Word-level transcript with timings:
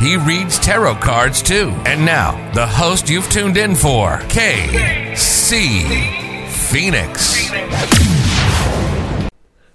He 0.00 0.16
reads 0.16 0.58
tarot 0.58 0.96
cards 0.96 1.42
too. 1.42 1.70
And 1.86 2.04
now, 2.04 2.52
the 2.52 2.66
host 2.66 3.08
you've 3.08 3.28
tuned 3.30 3.56
in 3.56 3.74
for, 3.74 4.18
KC 4.28 5.82
Phoenix. 6.48 7.50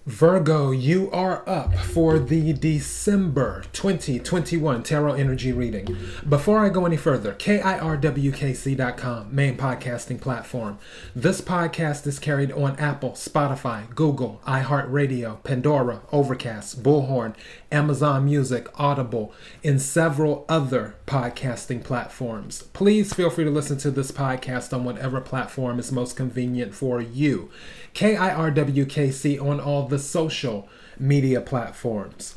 Virgo, 0.09 0.71
you 0.71 1.11
are 1.11 1.47
up 1.47 1.75
for 1.75 2.17
the 2.17 2.51
December 2.51 3.63
2021 3.73 4.81
Tarot 4.81 5.13
Energy 5.13 5.53
reading. 5.53 5.95
Before 6.27 6.57
I 6.65 6.69
go 6.69 6.87
any 6.87 6.97
further, 6.97 7.35
KIRWKC.com, 7.35 9.27
main 9.33 9.55
podcasting 9.55 10.19
platform. 10.19 10.79
This 11.15 11.41
podcast 11.41 12.07
is 12.07 12.17
carried 12.17 12.51
on 12.53 12.75
Apple, 12.77 13.11
Spotify, 13.11 13.93
Google, 13.93 14.41
iHeartRadio, 14.47 15.43
Pandora, 15.43 16.01
Overcast, 16.11 16.81
Bullhorn, 16.81 17.35
Amazon 17.71 18.25
Music, 18.25 18.67
Audible, 18.79 19.31
and 19.63 19.79
several 19.79 20.43
other 20.49 20.95
podcasting 21.05 21.83
platforms. 21.83 22.63
Please 22.73 23.13
feel 23.13 23.29
free 23.29 23.43
to 23.43 23.51
listen 23.51 23.77
to 23.77 23.91
this 23.91 24.11
podcast 24.11 24.73
on 24.73 24.83
whatever 24.83 25.21
platform 25.21 25.77
is 25.77 25.91
most 25.91 26.17
convenient 26.17 26.73
for 26.73 26.99
you. 26.99 27.51
KIRWKC 27.93 29.41
on 29.41 29.59
all 29.59 29.87
the 29.87 29.99
social 29.99 30.67
media 30.97 31.41
platforms. 31.41 32.35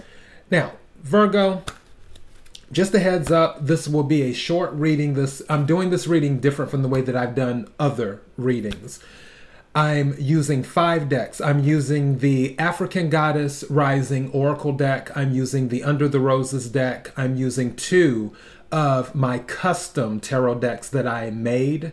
Now, 0.50 0.72
Virgo, 1.02 1.62
just 2.70 2.94
a 2.94 2.98
heads 2.98 3.30
up, 3.30 3.66
this 3.66 3.86
will 3.86 4.04
be 4.04 4.22
a 4.22 4.32
short 4.32 4.72
reading. 4.72 5.14
This 5.14 5.42
I'm 5.48 5.66
doing 5.66 5.90
this 5.90 6.06
reading 6.06 6.40
different 6.40 6.70
from 6.70 6.82
the 6.82 6.88
way 6.88 7.02
that 7.02 7.16
I've 7.16 7.34
done 7.34 7.68
other 7.78 8.22
readings. 8.36 8.98
I'm 9.74 10.14
using 10.18 10.62
five 10.62 11.08
decks. 11.08 11.40
I'm 11.40 11.64
using 11.64 12.18
the 12.18 12.58
African 12.58 13.08
Goddess 13.08 13.64
Rising 13.70 14.30
Oracle 14.30 14.72
deck. 14.72 15.14
I'm 15.16 15.32
using 15.32 15.68
the 15.68 15.82
Under 15.82 16.08
the 16.08 16.20
Roses 16.20 16.68
deck. 16.68 17.10
I'm 17.16 17.36
using 17.36 17.74
two 17.74 18.34
of 18.70 19.14
my 19.14 19.38
custom 19.38 20.20
tarot 20.20 20.56
decks 20.56 20.88
that 20.90 21.06
I 21.06 21.30
made. 21.30 21.92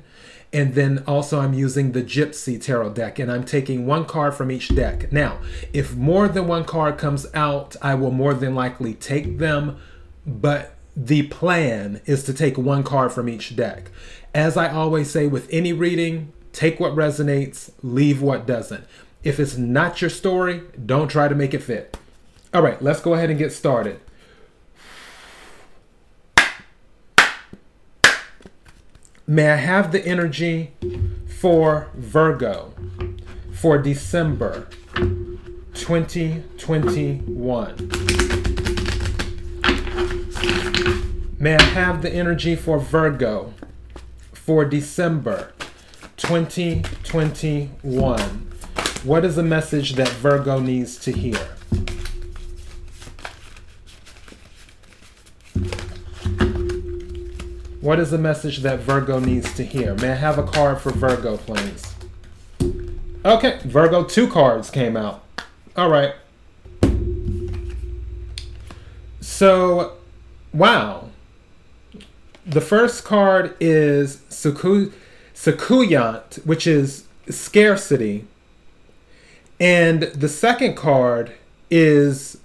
And 0.52 0.74
then 0.74 1.04
also 1.06 1.40
I'm 1.40 1.54
using 1.54 1.92
the 1.92 2.02
Gypsy 2.02 2.60
Tarot 2.62 2.92
deck 2.92 3.20
and 3.20 3.32
I'm 3.32 3.44
taking 3.44 3.86
one 3.86 4.06
card 4.06 4.34
from 4.34 4.50
each 4.50 4.70
deck. 4.70 5.12
Now, 5.12 5.40
if 5.74 5.96
more 5.96 6.28
than 6.28 6.48
one 6.48 6.66
card 6.66 6.98
comes 6.98 7.28
out, 7.36 7.76
I 7.82 7.94
will 7.96 8.12
more 8.12 8.34
than 8.34 8.56
likely 8.56 8.96
take 8.96 9.38
them, 9.38 9.78
but 10.26 10.76
the 10.96 11.24
plan 11.28 12.02
is 12.06 12.24
to 12.24 12.34
take 12.34 12.58
one 12.58 12.84
card 12.84 13.12
from 13.12 13.30
each 13.30 13.56
deck. 13.56 13.92
As 14.34 14.58
I 14.58 14.70
always 14.70 15.10
say 15.10 15.28
with 15.28 15.48
any 15.52 15.72
reading, 15.72 16.34
take 16.52 16.80
what 16.80 16.94
resonates, 16.94 17.72
leave 17.84 18.22
what 18.22 18.46
doesn't. 18.48 18.86
If 19.24 19.40
it's 19.40 19.58
not 19.58 20.02
your 20.02 20.10
story, 20.10 20.64
don't 20.84 21.10
try 21.10 21.28
to 21.28 21.36
make 21.36 21.54
it 21.54 21.64
fit. 21.64 21.98
All 22.54 22.64
right, 22.64 22.82
let's 22.82 23.02
go 23.02 23.14
ahead 23.14 23.30
and 23.30 23.38
get 23.38 23.54
started. 23.54 24.00
May 29.30 29.50
I 29.52 29.58
have 29.58 29.92
the 29.92 30.04
energy 30.04 30.72
for 31.28 31.92
Virgo 31.94 32.74
for 33.54 33.78
December 33.78 34.68
2021? 35.76 37.76
May 41.38 41.56
I 41.56 41.62
have 41.62 42.02
the 42.02 42.12
energy 42.12 42.56
for 42.56 42.80
Virgo 42.80 43.54
for 44.34 44.66
December 44.66 45.54
2021? 46.18 48.20
What 49.04 49.24
is 49.24 49.36
the 49.36 49.44
message 49.44 49.94
that 49.94 50.10
Virgo 50.10 50.60
needs 50.60 50.98
to 51.02 51.12
hear? 51.12 51.38
What 57.82 57.98
is 57.98 58.12
the 58.12 58.18
message 58.18 58.58
that 58.60 58.80
Virgo 58.80 59.20
needs 59.20 59.54
to 59.54 59.64
hear? 59.64 59.96
May 59.96 60.12
I 60.12 60.16
have 60.16 60.38
a 60.38 60.44
card 60.44 60.82
for 60.82 60.92
Virgo, 60.92 61.38
please? 61.38 61.96
Okay, 63.24 63.60
Virgo, 63.64 64.04
two 64.04 64.28
cards 64.28 64.70
came 64.70 64.98
out. 64.98 65.24
All 65.78 65.90
right. 65.90 66.14
So, 69.22 69.94
wow. 70.52 71.08
The 72.46 72.60
first 72.60 73.06
card 73.06 73.56
is 73.62 74.18
Suku, 74.30 74.92
Soucouyant, 75.34 76.46
which 76.46 76.68
is 76.68 77.06
scarcity. 77.30 78.26
And 79.58 80.04
the 80.04 80.28
second 80.28 80.76
card 80.76 81.32
is 81.72 82.40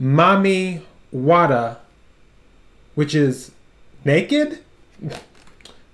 Mami 0.00 0.82
Wata, 1.12 1.78
which 2.94 3.16
is 3.16 3.50
Naked? 4.04 4.58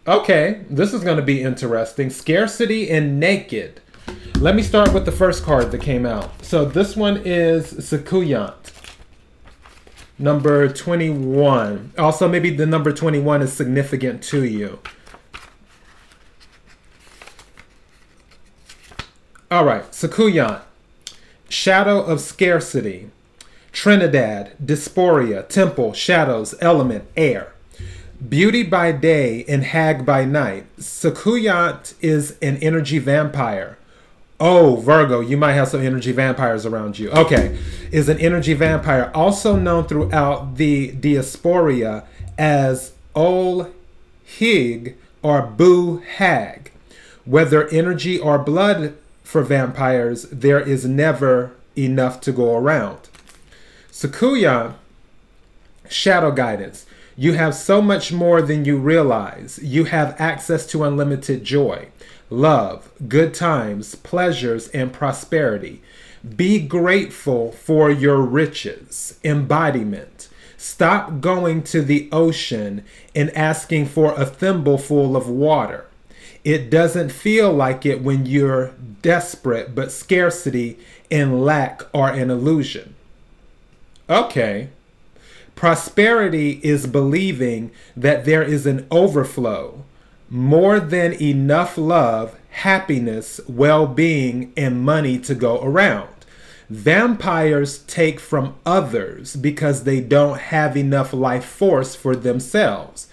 Okay, 0.06 0.62
this 0.68 0.92
is 0.92 1.04
going 1.04 1.16
to 1.18 1.22
be 1.22 1.42
interesting. 1.42 2.10
Scarcity 2.10 2.90
and 2.90 3.20
naked. 3.20 3.80
Let 4.38 4.56
me 4.56 4.62
start 4.62 4.92
with 4.92 5.04
the 5.04 5.12
first 5.12 5.44
card 5.44 5.70
that 5.70 5.82
came 5.82 6.04
out. 6.04 6.44
So 6.44 6.64
this 6.64 6.96
one 6.96 7.22
is 7.24 7.72
Soucouyant. 7.74 8.72
Number 10.18 10.68
21. 10.68 11.92
Also, 11.96 12.28
maybe 12.28 12.50
the 12.50 12.66
number 12.66 12.92
21 12.92 13.42
is 13.42 13.52
significant 13.52 14.22
to 14.24 14.44
you. 14.44 14.80
All 19.50 19.64
right, 19.64 19.84
Soucouyant. 19.92 20.62
Shadow 21.48 22.00
of 22.00 22.20
Scarcity. 22.20 23.10
Trinidad, 23.72 24.52
Diaspora, 24.64 25.42
Temple, 25.44 25.92
Shadows, 25.92 26.54
Element, 26.60 27.04
Air. 27.16 27.52
Beauty 28.28 28.62
by 28.62 28.92
day 28.92 29.44
and 29.48 29.64
hag 29.64 30.04
by 30.04 30.26
night. 30.26 30.66
Soucouyant 30.78 31.94
is 32.02 32.36
an 32.42 32.58
energy 32.58 32.98
vampire. 32.98 33.78
Oh, 34.38 34.76
Virgo, 34.76 35.20
you 35.20 35.38
might 35.38 35.54
have 35.54 35.68
some 35.68 35.80
energy 35.80 36.12
vampires 36.12 36.66
around 36.66 36.98
you. 36.98 37.10
Okay, 37.10 37.58
is 37.90 38.08
an 38.10 38.18
energy 38.18 38.52
vampire, 38.52 39.10
also 39.14 39.56
known 39.56 39.84
throughout 39.84 40.56
the 40.56 40.92
diaspora 40.92 42.04
as 42.38 42.92
Ole 43.14 43.70
Higue 44.38 44.94
or 45.22 45.42
Boo 45.42 45.98
Hag. 45.98 46.72
Whether 47.24 47.68
energy 47.68 48.18
or 48.18 48.38
blood 48.38 48.96
for 49.24 49.42
vampires, 49.42 50.24
there 50.24 50.60
is 50.60 50.84
never 50.84 51.52
enough 51.76 52.20
to 52.22 52.32
go 52.32 52.56
around. 52.56 53.08
Sakuya, 53.90 54.74
shadow 55.88 56.30
guidance. 56.30 56.86
You 57.16 57.34
have 57.34 57.54
so 57.54 57.82
much 57.82 58.12
more 58.12 58.40
than 58.40 58.64
you 58.64 58.76
realize. 58.76 59.58
You 59.62 59.84
have 59.84 60.18
access 60.18 60.66
to 60.68 60.84
unlimited 60.84 61.44
joy, 61.44 61.88
love, 62.30 62.90
good 63.08 63.34
times, 63.34 63.94
pleasures, 63.94 64.68
and 64.68 64.92
prosperity. 64.92 65.82
Be 66.36 66.60
grateful 66.60 67.52
for 67.52 67.90
your 67.90 68.20
riches, 68.20 69.18
embodiment. 69.24 70.28
Stop 70.56 71.20
going 71.20 71.62
to 71.64 71.80
the 71.80 72.08
ocean 72.12 72.84
and 73.14 73.34
asking 73.36 73.86
for 73.86 74.12
a 74.12 74.26
thimbleful 74.26 75.16
of 75.16 75.28
water. 75.28 75.86
It 76.44 76.70
doesn't 76.70 77.10
feel 77.10 77.52
like 77.52 77.86
it 77.86 78.02
when 78.02 78.26
you're 78.26 78.72
desperate, 79.02 79.74
but 79.74 79.92
scarcity 79.92 80.78
and 81.10 81.44
lack 81.44 81.82
are 81.94 82.10
an 82.10 82.30
illusion. 82.30 82.94
Okay, 84.08 84.68
Prosperity 85.60 86.58
is 86.62 86.86
believing 86.86 87.70
that 87.94 88.24
there 88.24 88.42
is 88.42 88.64
an 88.64 88.86
overflow, 88.90 89.84
more 90.30 90.80
than 90.80 91.12
enough 91.20 91.76
love, 91.76 92.34
happiness, 92.48 93.42
well 93.46 93.86
being, 93.86 94.54
and 94.56 94.80
money 94.80 95.18
to 95.18 95.34
go 95.34 95.60
around. 95.60 96.08
Vampires 96.70 97.80
take 97.80 98.18
from 98.18 98.54
others 98.64 99.36
because 99.36 99.84
they 99.84 100.00
don't 100.00 100.38
have 100.38 100.78
enough 100.78 101.12
life 101.12 101.44
force 101.44 101.94
for 101.94 102.16
themselves. 102.16 103.08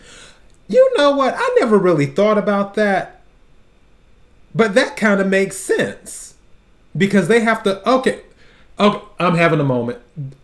You 0.69 0.89
know 0.95 1.11
what? 1.11 1.33
I 1.37 1.55
never 1.59 1.77
really 1.77 2.05
thought 2.05 2.37
about 2.37 2.75
that. 2.75 3.19
But 4.55 4.73
that 4.73 4.95
kind 4.95 5.19
of 5.19 5.27
makes 5.27 5.57
sense. 5.57 6.35
Because 6.95 7.27
they 7.27 7.41
have 7.41 7.61
to, 7.63 7.85
okay, 7.89 8.21
Okay, 8.79 9.03
I'm 9.19 9.35
having 9.35 9.59
a 9.59 9.63
moment. 9.63 9.99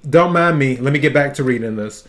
Don't 0.10 0.34
mind 0.34 0.58
me. 0.58 0.78
Let 0.78 0.92
me 0.92 1.00
get 1.00 1.14
back 1.14 1.36
to 1.36 1.44
reading 1.44 1.76
this. 1.76 2.08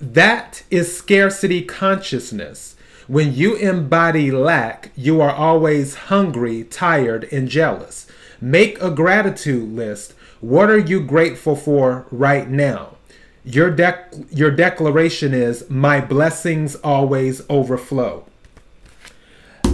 That 0.00 0.62
is 0.70 0.96
scarcity 0.96 1.62
consciousness. 1.62 2.76
When 3.08 3.34
you 3.34 3.54
embody 3.56 4.30
lack, 4.30 4.90
you 4.96 5.20
are 5.20 5.32
always 5.32 5.94
hungry, 5.94 6.64
tired, 6.64 7.28
and 7.32 7.48
jealous. 7.48 8.06
Make 8.40 8.80
a 8.80 8.90
gratitude 8.90 9.74
list. 9.74 10.14
What 10.40 10.70
are 10.70 10.78
you 10.78 11.00
grateful 11.00 11.56
for 11.56 12.06
right 12.10 12.48
now? 12.48 12.96
Your 13.44 13.72
dec- 13.72 14.26
your 14.30 14.50
declaration 14.50 15.34
is 15.34 15.68
my 15.68 16.00
blessings 16.00 16.74
always 16.76 17.42
overflow. 17.50 18.24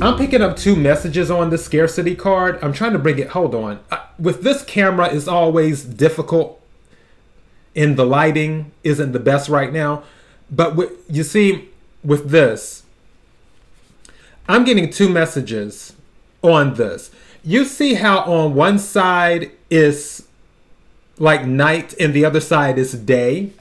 I'm 0.04 0.18
picking 0.18 0.42
up 0.42 0.56
two 0.56 0.76
messages 0.76 1.30
on 1.30 1.48
the 1.48 1.56
scarcity 1.56 2.14
card. 2.14 2.58
I'm 2.62 2.74
trying 2.74 2.92
to 2.92 2.98
bring 2.98 3.18
it. 3.18 3.28
Hold 3.28 3.54
on. 3.54 3.80
Uh, 3.90 4.04
with 4.18 4.42
this 4.42 4.62
camera, 4.62 5.08
it's 5.10 5.26
always 5.26 5.82
difficult. 5.82 6.60
In 7.74 7.96
the 7.96 8.04
lighting 8.04 8.70
isn't 8.82 9.12
the 9.12 9.18
best 9.18 9.48
right 9.48 9.72
now, 9.72 10.04
but 10.50 10.78
you 11.08 11.24
see, 11.24 11.70
with 12.04 12.28
this, 12.28 12.82
I'm 14.46 14.64
getting 14.64 14.90
two 14.90 15.08
messages 15.08 15.94
on 16.42 16.74
this. 16.74 17.10
You 17.42 17.64
see 17.64 17.94
how 17.94 18.18
on 18.20 18.54
one 18.54 18.78
side 18.78 19.52
is 19.70 20.28
like 21.18 21.46
night 21.46 21.94
and 21.98 22.12
the 22.12 22.26
other 22.26 22.40
side 22.40 22.78
is 22.78 22.92
day. 22.92 23.52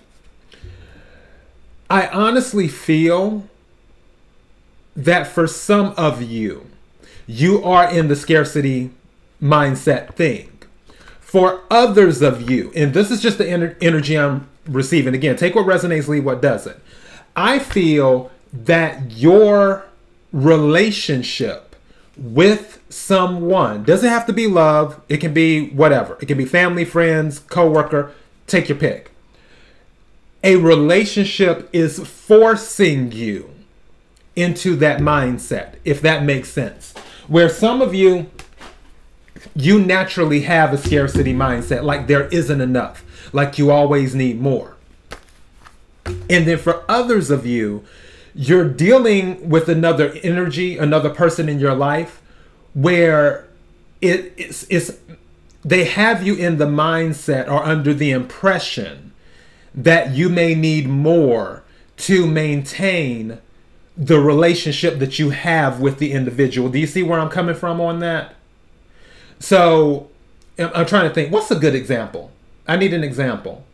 I 1.89 2.07
honestly 2.07 2.67
feel 2.67 3.47
that 4.95 5.27
for 5.27 5.47
some 5.47 5.93
of 5.97 6.21
you, 6.21 6.67
you 7.25 7.63
are 7.63 7.91
in 7.91 8.07
the 8.07 8.15
scarcity 8.15 8.91
mindset 9.41 10.15
thing. 10.15 10.49
For 11.19 11.61
others 11.71 12.21
of 12.21 12.49
you, 12.49 12.71
and 12.75 12.93
this 12.93 13.09
is 13.09 13.21
just 13.21 13.39
the 13.39 13.45
ener- 13.45 13.75
energy 13.81 14.17
I'm 14.17 14.47
receiving. 14.67 15.15
Again, 15.15 15.35
take 15.35 15.55
what 15.55 15.65
resonates, 15.65 16.07
leave 16.07 16.25
what 16.25 16.41
doesn't. 16.41 16.77
I 17.35 17.57
feel 17.57 18.31
that 18.53 19.11
your 19.11 19.85
relationship 20.31 21.75
with 22.15 22.79
someone 22.89 23.83
doesn't 23.83 24.09
have 24.09 24.27
to 24.27 24.33
be 24.33 24.45
love, 24.45 25.01
it 25.09 25.17
can 25.17 25.33
be 25.33 25.69
whatever. 25.69 26.17
It 26.21 26.27
can 26.27 26.37
be 26.37 26.45
family, 26.45 26.85
friends, 26.85 27.39
coworker, 27.39 28.11
take 28.45 28.69
your 28.69 28.77
pick. 28.77 29.11
A 30.43 30.57
relationship 30.57 31.69
is 31.73 32.05
forcing 32.07 33.11
you 33.11 33.52
into 34.35 34.75
that 34.77 34.99
mindset, 34.99 35.75
if 35.85 36.01
that 36.01 36.23
makes 36.23 36.49
sense. 36.49 36.93
Where 37.27 37.49
some 37.49 37.81
of 37.81 37.93
you, 37.93 38.29
you 39.55 39.79
naturally 39.79 40.41
have 40.41 40.73
a 40.73 40.77
scarcity 40.77 41.33
mindset, 41.33 41.83
like 41.83 42.07
there 42.07 42.27
isn't 42.27 42.61
enough, 42.61 43.03
like 43.33 43.57
you 43.57 43.71
always 43.71 44.15
need 44.15 44.41
more. 44.41 44.75
And 46.05 46.47
then 46.47 46.57
for 46.57 46.83
others 46.89 47.29
of 47.29 47.45
you, 47.45 47.83
you're 48.35 48.67
dealing 48.67 49.49
with 49.49 49.69
another 49.69 50.11
energy, 50.23 50.77
another 50.77 51.09
person 51.09 51.47
in 51.47 51.59
your 51.59 51.75
life 51.75 52.21
where 52.73 53.47
it, 54.01 54.33
it's, 54.37 54.65
it's 54.69 54.97
they 55.63 55.85
have 55.85 56.25
you 56.25 56.35
in 56.35 56.57
the 56.57 56.65
mindset 56.65 57.47
or 57.47 57.63
under 57.63 57.93
the 57.93 58.11
impression 58.11 59.13
that 59.73 60.11
you 60.13 60.29
may 60.29 60.55
need 60.55 60.87
more 60.87 61.63
to 61.95 62.27
maintain 62.27 63.39
the 63.95 64.19
relationship 64.19 64.99
that 64.99 65.19
you 65.19 65.29
have 65.29 65.79
with 65.79 65.99
the 65.99 66.11
individual. 66.11 66.69
Do 66.69 66.79
you 66.79 66.87
see 66.87 67.03
where 67.03 67.19
I'm 67.19 67.29
coming 67.29 67.55
from 67.55 67.79
on 67.79 67.99
that? 67.99 68.35
So 69.39 70.09
I'm 70.57 70.85
trying 70.85 71.07
to 71.07 71.13
think 71.13 71.31
what's 71.31 71.51
a 71.51 71.55
good 71.55 71.75
example? 71.75 72.31
I 72.67 72.77
need 72.77 72.93
an 72.93 73.03
example. 73.03 73.65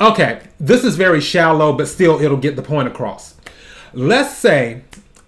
Okay, 0.00 0.42
this 0.60 0.84
is 0.84 0.96
very 0.96 1.20
shallow, 1.20 1.72
but 1.72 1.88
still 1.88 2.20
it'll 2.20 2.36
get 2.36 2.54
the 2.56 2.62
point 2.62 2.86
across. 2.86 3.34
Let's 3.92 4.36
say 4.36 4.82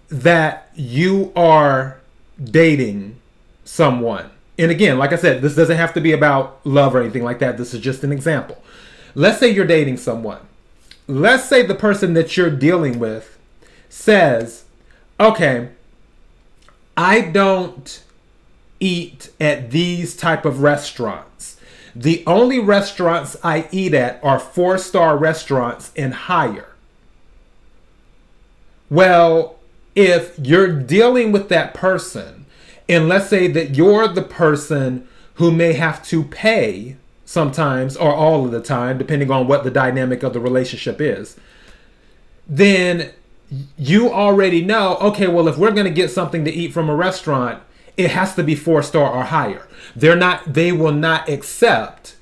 that 0.09 0.71
you 0.75 1.33
are 1.35 2.01
dating 2.43 3.17
someone. 3.65 4.31
And 4.59 4.71
again, 4.71 4.99
like 4.99 5.13
I 5.13 5.17
said, 5.17 5.43
this 5.43 5.57
doesn't 5.57 5.77
have 5.77 5.95
to 5.95 6.01
be 6.01 6.13
about 6.13 6.61
love 6.65 6.95
or 6.95 7.01
anything 7.01 7.25
like 7.25 7.39
that. 7.41 7.57
This 7.57 7.75
is 7.75 7.81
just 7.81 8.05
an 8.05 8.13
example. 8.13 8.63
Let's 9.15 9.41
say 9.41 9.51
you're 9.51 9.67
dating 9.67 9.97
someone. 9.97 10.41
Let's 11.11 11.49
say 11.49 11.67
the 11.67 11.75
person 11.75 12.15
that 12.15 12.37
you're 12.37 12.51
dealing 12.51 13.01
with 13.01 13.37
says, 13.89 14.65
okay, 15.19 15.71
I 16.97 17.21
don't 17.23 18.05
eat 18.79 19.31
at 19.41 19.73
these 19.73 20.17
type 20.17 20.45
of 20.45 20.63
restaurants. 20.63 21.57
The 21.97 22.23
only 22.29 22.61
restaurants 22.61 23.37
I 23.43 23.69
eat 23.73 23.93
at 23.93 24.23
are 24.23 24.39
four 24.39 24.79
star 24.79 25.17
restaurants 25.17 25.91
and 25.97 26.15
higher. 26.15 26.69
Well, 28.89 29.57
if 29.97 30.39
you're 30.39 30.73
dealing 30.73 31.33
with 31.33 31.49
that 31.49 31.75
person, 31.75 32.47
and 32.89 33.09
let's 33.09 33.29
say 33.29 33.49
that 33.49 33.75
you're 33.75 34.07
the 34.07 34.23
person 34.23 35.09
who 35.35 35.51
may 35.51 35.73
have 35.73 36.05
to 36.07 36.23
pay 36.23 36.97
sometimes 37.31 37.97
or 37.97 38.13
all 38.13 38.45
of 38.45 38.51
the 38.51 38.61
time, 38.61 38.99
depending 38.99 39.31
on 39.31 39.47
what 39.47 39.63
the 39.63 39.71
dynamic 39.71 40.25
of 40.25 40.33
the 40.33 40.41
relationship 40.41 41.01
is, 41.01 41.37
then 42.49 43.13
you 43.79 44.13
already 44.13 44.65
know 44.65 44.97
okay, 44.97 45.29
well, 45.29 45.47
if 45.47 45.57
we're 45.57 45.71
going 45.71 45.85
to 45.85 45.93
get 45.93 46.11
something 46.11 46.45
to 46.45 46.51
eat 46.51 46.73
from 46.73 46.91
a 46.91 46.95
restaurant, 46.97 47.63
it 47.97 48.11
has 48.11 48.35
to 48.35 48.43
be 48.43 48.57
four 48.57 48.83
star 48.83 49.09
or 49.09 49.23
higher. 49.23 49.69
They're 49.95 50.17
not, 50.17 50.55
they 50.55 50.73
will 50.73 50.93
not 50.93 51.29
accept 51.29 52.17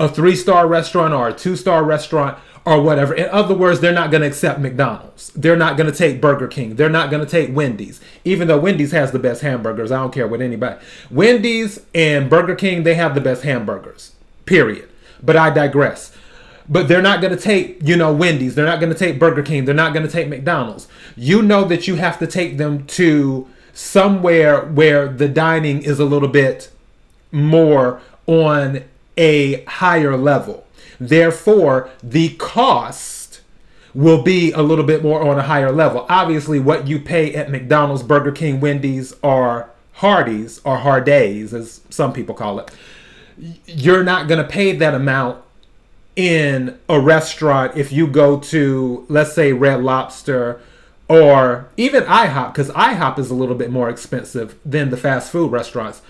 a 0.00 0.08
three 0.08 0.34
star 0.34 0.66
restaurant 0.66 1.12
or 1.12 1.28
a 1.28 1.34
two 1.34 1.54
star 1.54 1.84
restaurant 1.84 2.38
or 2.64 2.80
whatever. 2.80 3.14
In 3.14 3.28
other 3.28 3.54
words, 3.54 3.80
they're 3.80 3.92
not 3.92 4.10
going 4.10 4.22
to 4.22 4.26
accept 4.26 4.58
McDonald's. 4.58 5.30
They're 5.36 5.54
not 5.56 5.76
going 5.76 5.90
to 5.90 5.96
take 5.96 6.20
Burger 6.20 6.48
King. 6.48 6.76
They're 6.76 6.88
not 6.88 7.10
going 7.10 7.24
to 7.24 7.30
take 7.30 7.54
Wendy's, 7.54 8.00
even 8.24 8.48
though 8.48 8.58
Wendy's 8.58 8.92
has 8.92 9.12
the 9.12 9.18
best 9.18 9.42
hamburgers. 9.42 9.92
I 9.92 9.96
don't 9.96 10.14
care 10.14 10.26
what 10.26 10.40
anybody. 10.40 10.82
Wendy's 11.10 11.84
and 11.94 12.30
Burger 12.30 12.54
King, 12.54 12.84
they 12.84 12.94
have 12.94 13.14
the 13.14 13.20
best 13.20 13.42
hamburgers, 13.42 14.15
period. 14.46 14.88
But 15.22 15.36
I 15.36 15.50
digress. 15.50 16.16
But 16.68 16.88
they're 16.88 17.02
not 17.02 17.20
going 17.20 17.36
to 17.36 17.40
take, 17.40 17.78
you 17.82 17.96
know, 17.96 18.12
Wendy's. 18.12 18.54
They're 18.54 18.64
not 18.64 18.80
going 18.80 18.92
to 18.92 18.98
take 18.98 19.18
Burger 19.18 19.42
King. 19.42 19.64
They're 19.64 19.74
not 19.74 19.92
going 19.92 20.06
to 20.06 20.12
take 20.12 20.28
McDonald's. 20.28 20.88
You 21.16 21.42
know 21.42 21.64
that 21.64 21.86
you 21.86 21.96
have 21.96 22.18
to 22.18 22.26
take 22.26 22.56
them 22.56 22.86
to 22.88 23.48
somewhere 23.72 24.64
where 24.64 25.08
the 25.08 25.28
dining 25.28 25.82
is 25.82 26.00
a 26.00 26.04
little 26.04 26.28
bit 26.28 26.70
more 27.30 28.00
on 28.26 28.82
a 29.16 29.62
higher 29.64 30.16
level 30.16 30.66
Therefore, 30.98 31.90
the 32.02 32.30
cost 32.36 33.40
will 33.94 34.22
be 34.22 34.52
a 34.52 34.62
little 34.62 34.84
bit 34.84 35.02
more 35.02 35.22
on 35.22 35.38
a 35.38 35.42
higher 35.42 35.72
level. 35.72 36.06
Obviously, 36.08 36.58
what 36.58 36.86
you 36.86 36.98
pay 36.98 37.34
at 37.34 37.50
McDonald's, 37.50 38.02
Burger 38.02 38.32
King, 38.32 38.60
Wendy's, 38.60 39.14
or 39.22 39.70
Hardee's, 39.94 40.60
or 40.64 40.78
Hardee's, 40.78 41.54
as 41.54 41.80
some 41.90 42.12
people 42.12 42.34
call 42.34 42.58
it, 42.58 42.70
you're 43.38 44.04
not 44.04 44.28
going 44.28 44.42
to 44.42 44.48
pay 44.48 44.72
that 44.72 44.94
amount 44.94 45.42
in 46.14 46.78
a 46.88 46.98
restaurant 46.98 47.76
if 47.76 47.92
you 47.92 48.06
go 48.06 48.40
to, 48.40 49.04
let's 49.08 49.34
say, 49.34 49.52
Red 49.52 49.82
Lobster 49.82 50.60
or 51.08 51.68
even 51.76 52.02
IHOP, 52.04 52.52
because 52.52 52.70
IHOP 52.70 53.18
is 53.18 53.30
a 53.30 53.34
little 53.34 53.54
bit 53.54 53.70
more 53.70 53.88
expensive 53.88 54.58
than 54.64 54.90
the 54.90 54.96
fast 54.96 55.30
food 55.30 55.52
restaurants. 55.52 56.02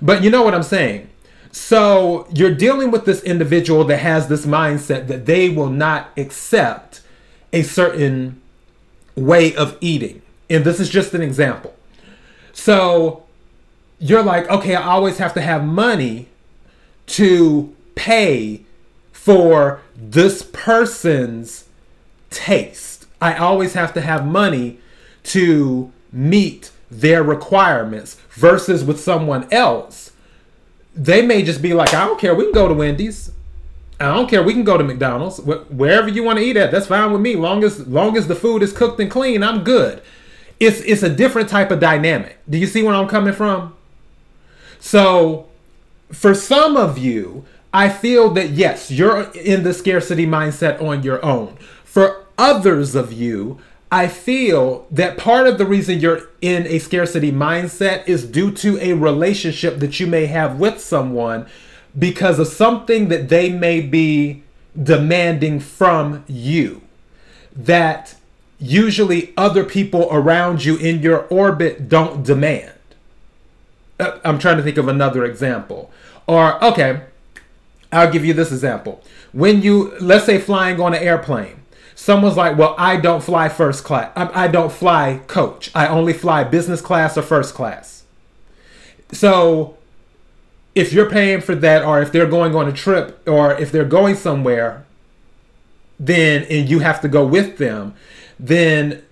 But 0.00 0.24
you 0.24 0.30
know 0.30 0.42
what 0.42 0.54
I'm 0.54 0.62
saying? 0.62 1.10
So 1.52 2.26
you're 2.32 2.54
dealing 2.54 2.90
with 2.90 3.04
this 3.04 3.22
individual 3.22 3.84
that 3.84 3.98
has 3.98 4.26
this 4.28 4.46
mindset 4.46 5.06
that 5.08 5.26
they 5.26 5.48
will 5.50 5.68
not 5.68 6.10
accept 6.16 7.02
a 7.52 7.62
certain 7.62 8.40
way 9.14 9.54
of 9.54 9.76
eating. 9.80 10.22
And 10.48 10.64
this 10.64 10.80
is 10.80 10.88
just 10.88 11.12
an 11.14 11.20
example. 11.20 11.76
So 12.52 13.24
you're 13.98 14.22
like, 14.22 14.48
okay, 14.50 14.74
I 14.74 14.82
always 14.82 15.18
have 15.18 15.34
to 15.34 15.40
have 15.42 15.64
money 15.64 16.28
to 17.06 17.74
pay 17.94 18.64
for 19.12 19.80
this 19.96 20.42
person's 20.42 21.66
taste. 22.30 23.06
I 23.20 23.36
always 23.36 23.74
have 23.74 23.94
to 23.94 24.00
have 24.00 24.26
money 24.26 24.78
to 25.24 25.92
meet 26.10 26.70
their 26.90 27.22
requirements 27.22 28.16
versus 28.32 28.84
with 28.84 29.00
someone 29.00 29.46
else 29.52 30.12
they 30.94 31.24
may 31.24 31.42
just 31.42 31.62
be 31.62 31.74
like, 31.74 31.94
I 31.94 32.06
don't 32.06 32.20
care. 32.20 32.34
We 32.34 32.44
can 32.44 32.52
go 32.52 32.68
to 32.68 32.74
Wendy's. 32.74 33.32
I 33.98 34.14
don't 34.14 34.28
care. 34.28 34.42
We 34.42 34.52
can 34.52 34.64
go 34.64 34.76
to 34.76 34.84
McDonald's. 34.84 35.38
Wherever 35.40 36.08
you 36.08 36.22
want 36.22 36.38
to 36.38 36.44
eat 36.44 36.56
at, 36.56 36.70
that's 36.70 36.86
fine 36.86 37.12
with 37.12 37.20
me. 37.20 37.36
Long 37.36 37.62
as 37.64 37.86
long 37.86 38.16
as 38.16 38.26
the 38.26 38.34
food 38.34 38.62
is 38.62 38.72
cooked 38.72 39.00
and 39.00 39.10
clean, 39.10 39.42
I'm 39.42 39.62
good. 39.62 40.02
It's 40.58 40.80
it's 40.80 41.02
a 41.02 41.08
different 41.08 41.48
type 41.48 41.70
of 41.70 41.80
dynamic. 41.80 42.38
Do 42.48 42.58
you 42.58 42.66
see 42.66 42.82
where 42.82 42.94
I'm 42.94 43.08
coming 43.08 43.32
from? 43.32 43.74
So, 44.80 45.46
for 46.12 46.34
some 46.34 46.76
of 46.76 46.98
you, 46.98 47.44
I 47.72 47.88
feel 47.88 48.30
that 48.30 48.50
yes, 48.50 48.90
you're 48.90 49.30
in 49.32 49.62
the 49.62 49.72
scarcity 49.72 50.26
mindset 50.26 50.80
on 50.82 51.02
your 51.02 51.24
own. 51.24 51.56
For 51.84 52.26
others 52.36 52.94
of 52.94 53.12
you, 53.12 53.58
I 53.90 54.08
feel 54.08 54.86
that 54.90 55.18
part 55.18 55.46
of 55.46 55.58
the 55.58 55.66
reason 55.66 56.00
you're 56.00 56.28
in 56.40 56.66
a 56.66 56.78
scarcity 56.78 57.32
mindset 57.32 58.08
is 58.08 58.24
due 58.24 58.50
to 58.52 58.78
a 58.78 58.94
relationship 58.94 59.78
that 59.80 60.00
you 60.00 60.06
may 60.06 60.26
have 60.26 60.58
with 60.58 60.80
someone 60.80 61.46
because 61.98 62.38
of 62.38 62.48
something 62.48 63.08
that 63.08 63.28
they 63.28 63.50
may 63.50 63.80
be 63.80 64.42
demanding 64.82 65.60
from 65.60 66.24
you. 66.26 66.80
That 67.54 68.14
usually 68.58 69.34
other 69.36 69.64
people 69.64 70.08
around 70.10 70.64
you 70.64 70.76
in 70.76 71.02
your 71.02 71.26
orbit 71.26 71.88
don't 71.88 72.22
demand. 72.22 72.71
Uh, 74.02 74.20
I'm 74.24 74.38
trying 74.38 74.56
to 74.56 74.62
think 74.62 74.78
of 74.78 74.88
another 74.88 75.24
example. 75.24 75.90
Or, 76.26 76.62
okay, 76.64 77.02
I'll 77.92 78.10
give 78.10 78.24
you 78.24 78.34
this 78.34 78.52
example. 78.52 79.02
When 79.32 79.62
you, 79.62 79.96
let's 80.00 80.26
say, 80.26 80.38
flying 80.38 80.80
on 80.80 80.94
an 80.94 81.02
airplane, 81.02 81.62
someone's 81.94 82.36
like, 82.36 82.56
Well, 82.58 82.74
I 82.78 82.96
don't 82.96 83.22
fly 83.22 83.48
first 83.48 83.84
class. 83.84 84.12
I, 84.16 84.44
I 84.44 84.48
don't 84.48 84.72
fly 84.72 85.20
coach. 85.26 85.70
I 85.74 85.88
only 85.88 86.12
fly 86.12 86.44
business 86.44 86.80
class 86.80 87.16
or 87.16 87.22
first 87.22 87.54
class. 87.54 88.04
So, 89.12 89.76
if 90.74 90.92
you're 90.92 91.10
paying 91.10 91.42
for 91.42 91.54
that, 91.54 91.84
or 91.84 92.00
if 92.00 92.12
they're 92.12 92.26
going 92.26 92.54
on 92.54 92.66
a 92.66 92.72
trip, 92.72 93.22
or 93.28 93.52
if 93.52 93.70
they're 93.70 93.84
going 93.84 94.14
somewhere, 94.16 94.86
then 95.98 96.44
and 96.44 96.68
you 96.68 96.80
have 96.80 97.00
to 97.02 97.08
go 97.08 97.26
with 97.26 97.58
them, 97.58 97.94
then 98.38 99.02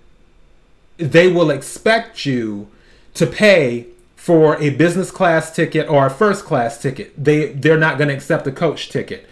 they 0.97 1.31
will 1.31 1.51
expect 1.51 2.25
you 2.25 2.69
to 3.15 3.27
pay 3.27 3.87
for 4.21 4.61
a 4.61 4.69
business 4.69 5.11
class 5.11 5.51
ticket 5.51 5.89
or 5.89 6.05
a 6.05 6.11
first 6.11 6.45
class 6.45 6.77
ticket. 6.77 7.11
They 7.17 7.55
they're 7.55 7.79
not 7.79 7.97
going 7.97 8.09
to 8.09 8.15
accept 8.15 8.47
a 8.47 8.53
coach 8.53 8.91
ticket. 8.91 9.27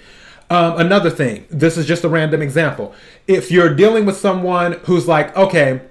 Um, 0.48 0.78
another 0.78 1.10
thing, 1.10 1.44
this 1.50 1.76
is 1.76 1.84
just 1.84 2.04
a 2.04 2.08
random 2.08 2.40
example. 2.40 2.94
If 3.26 3.50
you're 3.50 3.74
dealing 3.74 4.06
with 4.06 4.16
someone 4.16 4.80
who's 4.84 5.06
like, 5.06 5.36
okay, 5.36 5.82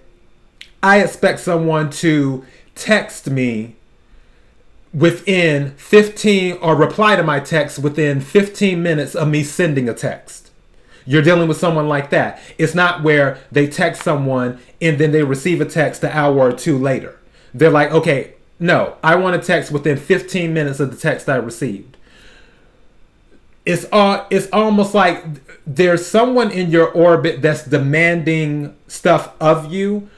I 0.82 1.02
expect 1.02 1.42
someone 1.42 1.92
to 1.92 2.44
text 2.74 3.30
me 3.30 3.76
within 4.92 5.76
15 5.76 6.58
or 6.60 6.76
reply 6.76 7.16
to 7.18 7.22
my 7.22 7.40
text 7.40 7.78
within 7.78 8.20
15 8.20 8.82
minutes 8.82 9.14
of 9.14 9.28
me 9.28 9.44
sending 9.44 9.88
a 9.88 9.94
text. 9.94 10.50
You're 11.06 11.22
dealing 11.22 11.48
with 11.48 11.58
someone 11.58 11.88
like 11.88 12.10
that. 12.10 12.40
It's 12.58 12.74
not 12.74 13.04
where 13.04 13.38
they 13.52 13.68
text 13.68 14.02
someone 14.02 14.60
and 14.82 14.98
then 14.98 15.12
they 15.12 15.22
receive 15.22 15.62
a 15.62 15.66
text 15.66 16.04
an 16.04 16.10
hour 16.14 16.40
or 16.40 16.52
two 16.52 16.80
later. 16.80 17.20
They're 17.54 17.70
like, 17.70 17.92
okay, 17.92 18.34
no, 18.60 18.98
I 19.04 19.16
want 19.16 19.36
a 19.36 19.40
text 19.40 19.72
within 19.72 19.98
15 19.98 20.54
minutes 20.54 20.80
of 20.80 20.92
the 20.92 20.98
text 20.98 21.30
I 21.30 21.36
received. 21.36 21.98
It's 23.66 23.86
all 23.92 24.26
it's 24.30 24.48
almost 24.54 24.94
like 24.94 25.24
there's 25.66 26.06
someone 26.06 26.52
in 26.52 26.72
your 26.72 26.90
orbit 26.90 27.42
that's 27.42 27.64
demanding 27.66 28.76
stuff 28.88 29.34
of 29.42 29.72
you, 29.72 30.10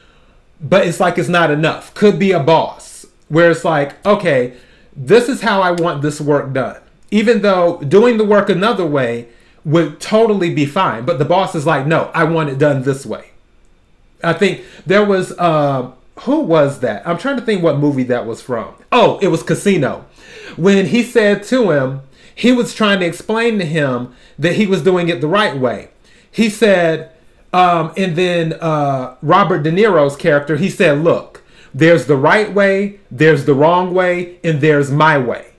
but 0.61 0.85
it's 0.85 0.99
like 0.99 1.17
it's 1.17 1.29
not 1.29 1.49
enough. 1.49 1.93
Could 1.95 2.19
be 2.19 2.31
a 2.31 2.39
boss 2.39 3.07
where 3.27 3.49
it's 3.49 3.65
like, 3.65 4.05
okay, 4.05 4.55
this 4.95 5.27
is 5.27 5.41
how 5.41 5.61
I 5.61 5.71
want 5.71 6.01
this 6.01 6.21
work 6.21 6.53
done. 6.53 6.79
Even 7.09 7.41
though 7.41 7.79
doing 7.81 8.17
the 8.17 8.25
work 8.25 8.49
another 8.49 8.85
way 8.85 9.27
would 9.65 9.99
totally 9.99 10.53
be 10.53 10.65
fine, 10.65 11.05
but 11.05 11.17
the 11.17 11.25
boss 11.25 11.55
is 11.55 11.65
like, 11.65 11.87
no, 11.87 12.11
I 12.13 12.25
want 12.25 12.49
it 12.49 12.59
done 12.59 12.83
this 12.83 13.05
way. 13.05 13.31
I 14.23 14.33
think 14.33 14.63
there 14.85 15.05
was 15.05 15.31
uh, 15.39 15.91
who 16.21 16.41
was 16.41 16.79
that? 16.79 17.07
I'm 17.07 17.17
trying 17.17 17.37
to 17.37 17.45
think 17.45 17.63
what 17.63 17.77
movie 17.77 18.03
that 18.03 18.25
was 18.25 18.41
from. 18.41 18.73
Oh, 18.91 19.19
it 19.19 19.27
was 19.27 19.43
Casino. 19.43 20.05
When 20.55 20.87
he 20.87 21.03
said 21.03 21.43
to 21.43 21.71
him, 21.71 22.01
he 22.33 22.51
was 22.51 22.73
trying 22.73 22.99
to 22.99 23.05
explain 23.05 23.59
to 23.59 23.65
him 23.65 24.13
that 24.37 24.55
he 24.55 24.65
was 24.65 24.81
doing 24.81 25.09
it 25.09 25.21
the 25.21 25.27
right 25.27 25.57
way. 25.57 25.89
He 26.31 26.49
said, 26.49 27.11
um, 27.51 27.93
and 27.97 28.15
then 28.15 28.53
uh, 28.53 29.15
Robert 29.21 29.63
De 29.63 29.71
Niro's 29.71 30.15
character, 30.15 30.57
he 30.57 30.69
said, 30.69 30.99
look, 30.99 31.43
there's 31.73 32.05
the 32.05 32.15
right 32.15 32.53
way, 32.53 32.99
there's 33.11 33.45
the 33.45 33.53
wrong 33.53 33.93
way, 33.93 34.39
and 34.43 34.61
there's 34.61 34.91
my 34.91 35.17
way. 35.17 35.53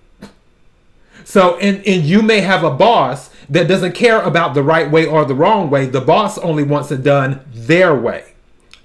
So, 1.24 1.58
and, 1.58 1.86
and 1.86 2.02
you 2.02 2.22
may 2.22 2.40
have 2.40 2.64
a 2.64 2.70
boss 2.70 3.30
that 3.48 3.68
doesn't 3.68 3.94
care 3.94 4.20
about 4.20 4.54
the 4.54 4.62
right 4.62 4.90
way 4.90 5.06
or 5.06 5.24
the 5.24 5.34
wrong 5.34 5.70
way. 5.70 5.86
The 5.86 6.00
boss 6.00 6.38
only 6.38 6.62
wants 6.62 6.90
it 6.90 7.02
done 7.02 7.44
their 7.52 7.94
way. 7.94 8.32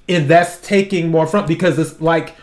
And 0.07 0.29
that's 0.29 0.59
taking 0.61 1.09
more 1.09 1.25
from 1.25 1.45
because 1.45 1.79
it's 1.79 1.99
like 1.99 2.35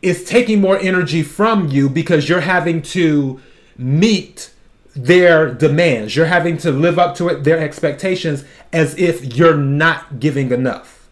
it's 0.00 0.24
taking 0.28 0.60
more 0.60 0.78
energy 0.78 1.22
from 1.22 1.68
you 1.68 1.88
because 1.88 2.28
you're 2.28 2.40
having 2.40 2.82
to 2.82 3.40
meet 3.78 4.50
their 4.94 5.52
demands. 5.52 6.14
You're 6.14 6.26
having 6.26 6.58
to 6.58 6.70
live 6.70 6.98
up 6.98 7.16
to 7.16 7.28
it, 7.28 7.44
their 7.44 7.58
expectations, 7.58 8.44
as 8.72 8.96
if 8.98 9.36
you're 9.36 9.56
not 9.56 10.20
giving 10.20 10.50
enough. 10.50 11.08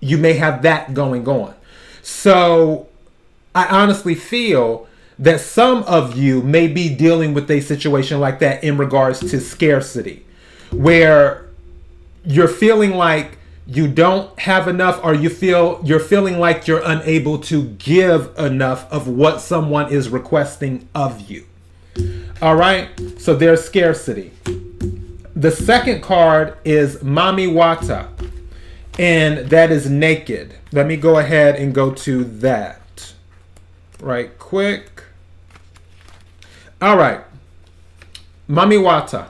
You 0.00 0.18
may 0.18 0.34
have 0.34 0.62
that 0.62 0.94
going 0.94 1.26
on. 1.26 1.54
So 2.02 2.88
I 3.54 3.66
honestly 3.66 4.14
feel 4.14 4.86
that 5.18 5.40
some 5.40 5.82
of 5.84 6.16
you 6.16 6.42
may 6.42 6.68
be 6.68 6.94
dealing 6.94 7.32
with 7.32 7.50
a 7.50 7.60
situation 7.60 8.20
like 8.20 8.38
that 8.40 8.62
in 8.62 8.76
regards 8.76 9.20
to 9.20 9.40
scarcity, 9.40 10.24
where 10.70 11.48
you're 12.24 12.48
feeling 12.48 12.92
like 12.92 13.35
you 13.66 13.88
don't 13.88 14.38
have 14.38 14.68
enough 14.68 15.00
or 15.02 15.14
you 15.14 15.28
feel 15.28 15.80
you're 15.84 16.00
feeling 16.00 16.38
like 16.38 16.68
you're 16.68 16.82
unable 16.84 17.38
to 17.38 17.64
give 17.64 18.36
enough 18.38 18.90
of 18.92 19.08
what 19.08 19.40
someone 19.40 19.92
is 19.92 20.08
requesting 20.08 20.88
of 20.94 21.28
you. 21.28 21.44
All 22.40 22.54
right, 22.54 22.88
so 23.18 23.34
there's 23.34 23.64
scarcity. 23.64 24.30
The 25.34 25.50
second 25.50 26.02
card 26.02 26.56
is 26.64 26.96
Mami 26.98 27.50
Wata, 27.50 28.08
and 28.98 29.50
that 29.50 29.72
is 29.72 29.88
naked. 29.88 30.54
Let 30.72 30.86
me 30.86 30.96
go 30.96 31.18
ahead 31.18 31.56
and 31.56 31.74
go 31.74 31.92
to 31.92 32.24
that 32.24 33.14
right 34.00 34.38
quick. 34.38 35.02
All 36.80 36.96
right, 36.98 37.22
Mami 38.48 38.78
Wata, 38.78 39.28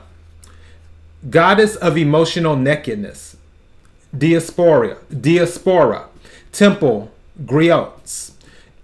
goddess 1.29 1.75
of 1.77 1.97
emotional 1.97 2.57
nakedness, 2.57 3.36
diaspora, 4.15 4.97
diaspora, 5.09 6.07
temple, 6.51 7.11
griots, 7.45 8.31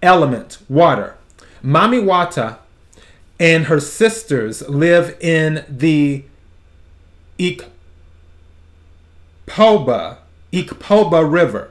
element, 0.02 0.58
water. 0.68 1.16
Mami 1.62 2.02
Wata 2.02 2.58
and 3.40 3.66
her 3.66 3.80
sisters 3.80 4.66
live 4.68 5.16
in 5.20 5.64
the 5.68 6.24
Ikpoba, 7.38 7.68
Ikpoba 10.52 11.30
River 11.30 11.70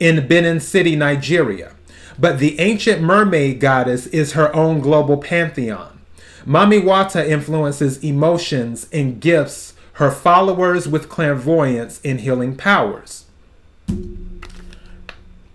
in 0.00 0.26
Benin 0.26 0.60
City, 0.60 0.96
Nigeria. 0.96 1.72
But 2.18 2.38
the 2.38 2.58
ancient 2.60 3.02
mermaid 3.02 3.60
goddess 3.60 4.06
is 4.08 4.32
her 4.32 4.54
own 4.54 4.80
global 4.80 5.16
pantheon. 5.16 6.00
Mami 6.46 6.82
Wata 6.82 7.26
influences 7.26 8.02
emotions 8.02 8.88
and 8.92 9.20
gifts 9.20 9.71
her 9.94 10.10
followers 10.10 10.88
with 10.88 11.08
clairvoyance 11.08 12.00
and 12.04 12.20
healing 12.20 12.56
powers. 12.56 13.26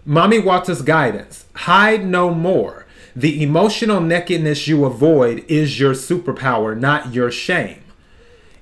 Mami 0.07 0.41
Wata's 0.41 0.81
guidance 0.81 1.45
hide 1.53 2.05
no 2.05 2.33
more 2.33 2.87
the 3.17 3.41
emotional 3.41 3.99
nakedness 3.99 4.67
you 4.67 4.85
avoid 4.85 5.43
is 5.47 5.79
your 5.79 5.93
superpower, 5.93 6.79
not 6.79 7.15
your 7.15 7.31
shame. 7.31 7.81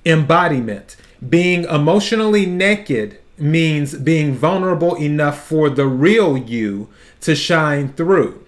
Embodiment. 0.05 0.95
Being 1.27 1.65
emotionally 1.65 2.45
naked 2.45 3.19
means 3.37 3.95
being 3.95 4.33
vulnerable 4.33 4.95
enough 4.95 5.45
for 5.45 5.69
the 5.69 5.87
real 5.87 6.37
you 6.37 6.87
to 7.19 7.35
shine 7.35 7.91
through. 7.91 8.45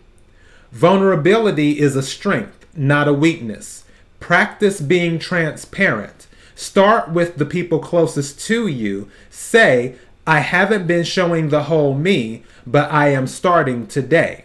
Vulnerability 0.71 1.77
is 1.77 1.97
a 1.97 2.03
strength, 2.03 2.65
not 2.73 3.09
a 3.09 3.13
weakness. 3.13 3.83
Practice 4.21 4.79
being 4.79 5.19
transparent. 5.19 6.16
Start 6.57 7.09
with 7.11 7.37
the 7.37 7.45
people 7.45 7.79
closest 7.79 8.45
to 8.47 8.67
you. 8.67 9.09
Say, 9.29 9.95
I 10.25 10.39
haven't 10.39 10.87
been 10.87 11.05
showing 11.05 11.47
the 11.47 11.63
whole 11.63 11.93
me, 11.93 12.43
but 12.65 12.91
I 12.91 13.09
am 13.09 13.27
starting 13.27 13.87
today 13.87 14.43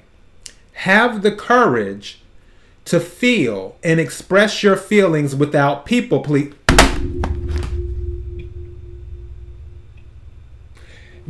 have 0.83 1.23
the 1.23 1.31
courage 1.31 2.21
to 2.85 2.99
feel 2.99 3.77
and 3.85 4.01
express 4.01 4.65
your 4.65 4.77
feelings 4.77 5.35
without 5.35 5.87
people 5.87 6.21
please. 6.21 6.53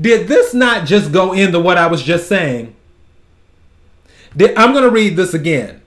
Did 0.00 0.26
this 0.26 0.54
not 0.54 0.86
just 0.86 1.12
go 1.12 1.34
into 1.34 1.60
what 1.60 1.76
I 1.76 1.86
was 1.86 2.02
just 2.02 2.28
saying? 2.28 2.74
Did, 4.34 4.56
I'm 4.56 4.72
going 4.72 4.84
to 4.84 4.90
read 4.90 5.16
this 5.16 5.34
again. 5.34 5.81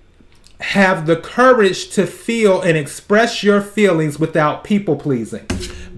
Have 0.69 1.05
the 1.05 1.15
courage 1.15 1.89
to 1.91 2.05
feel 2.05 2.61
and 2.61 2.77
express 2.77 3.43
your 3.43 3.61
feelings 3.61 4.19
without 4.19 4.63
people 4.63 4.95
pleasing 4.95 5.47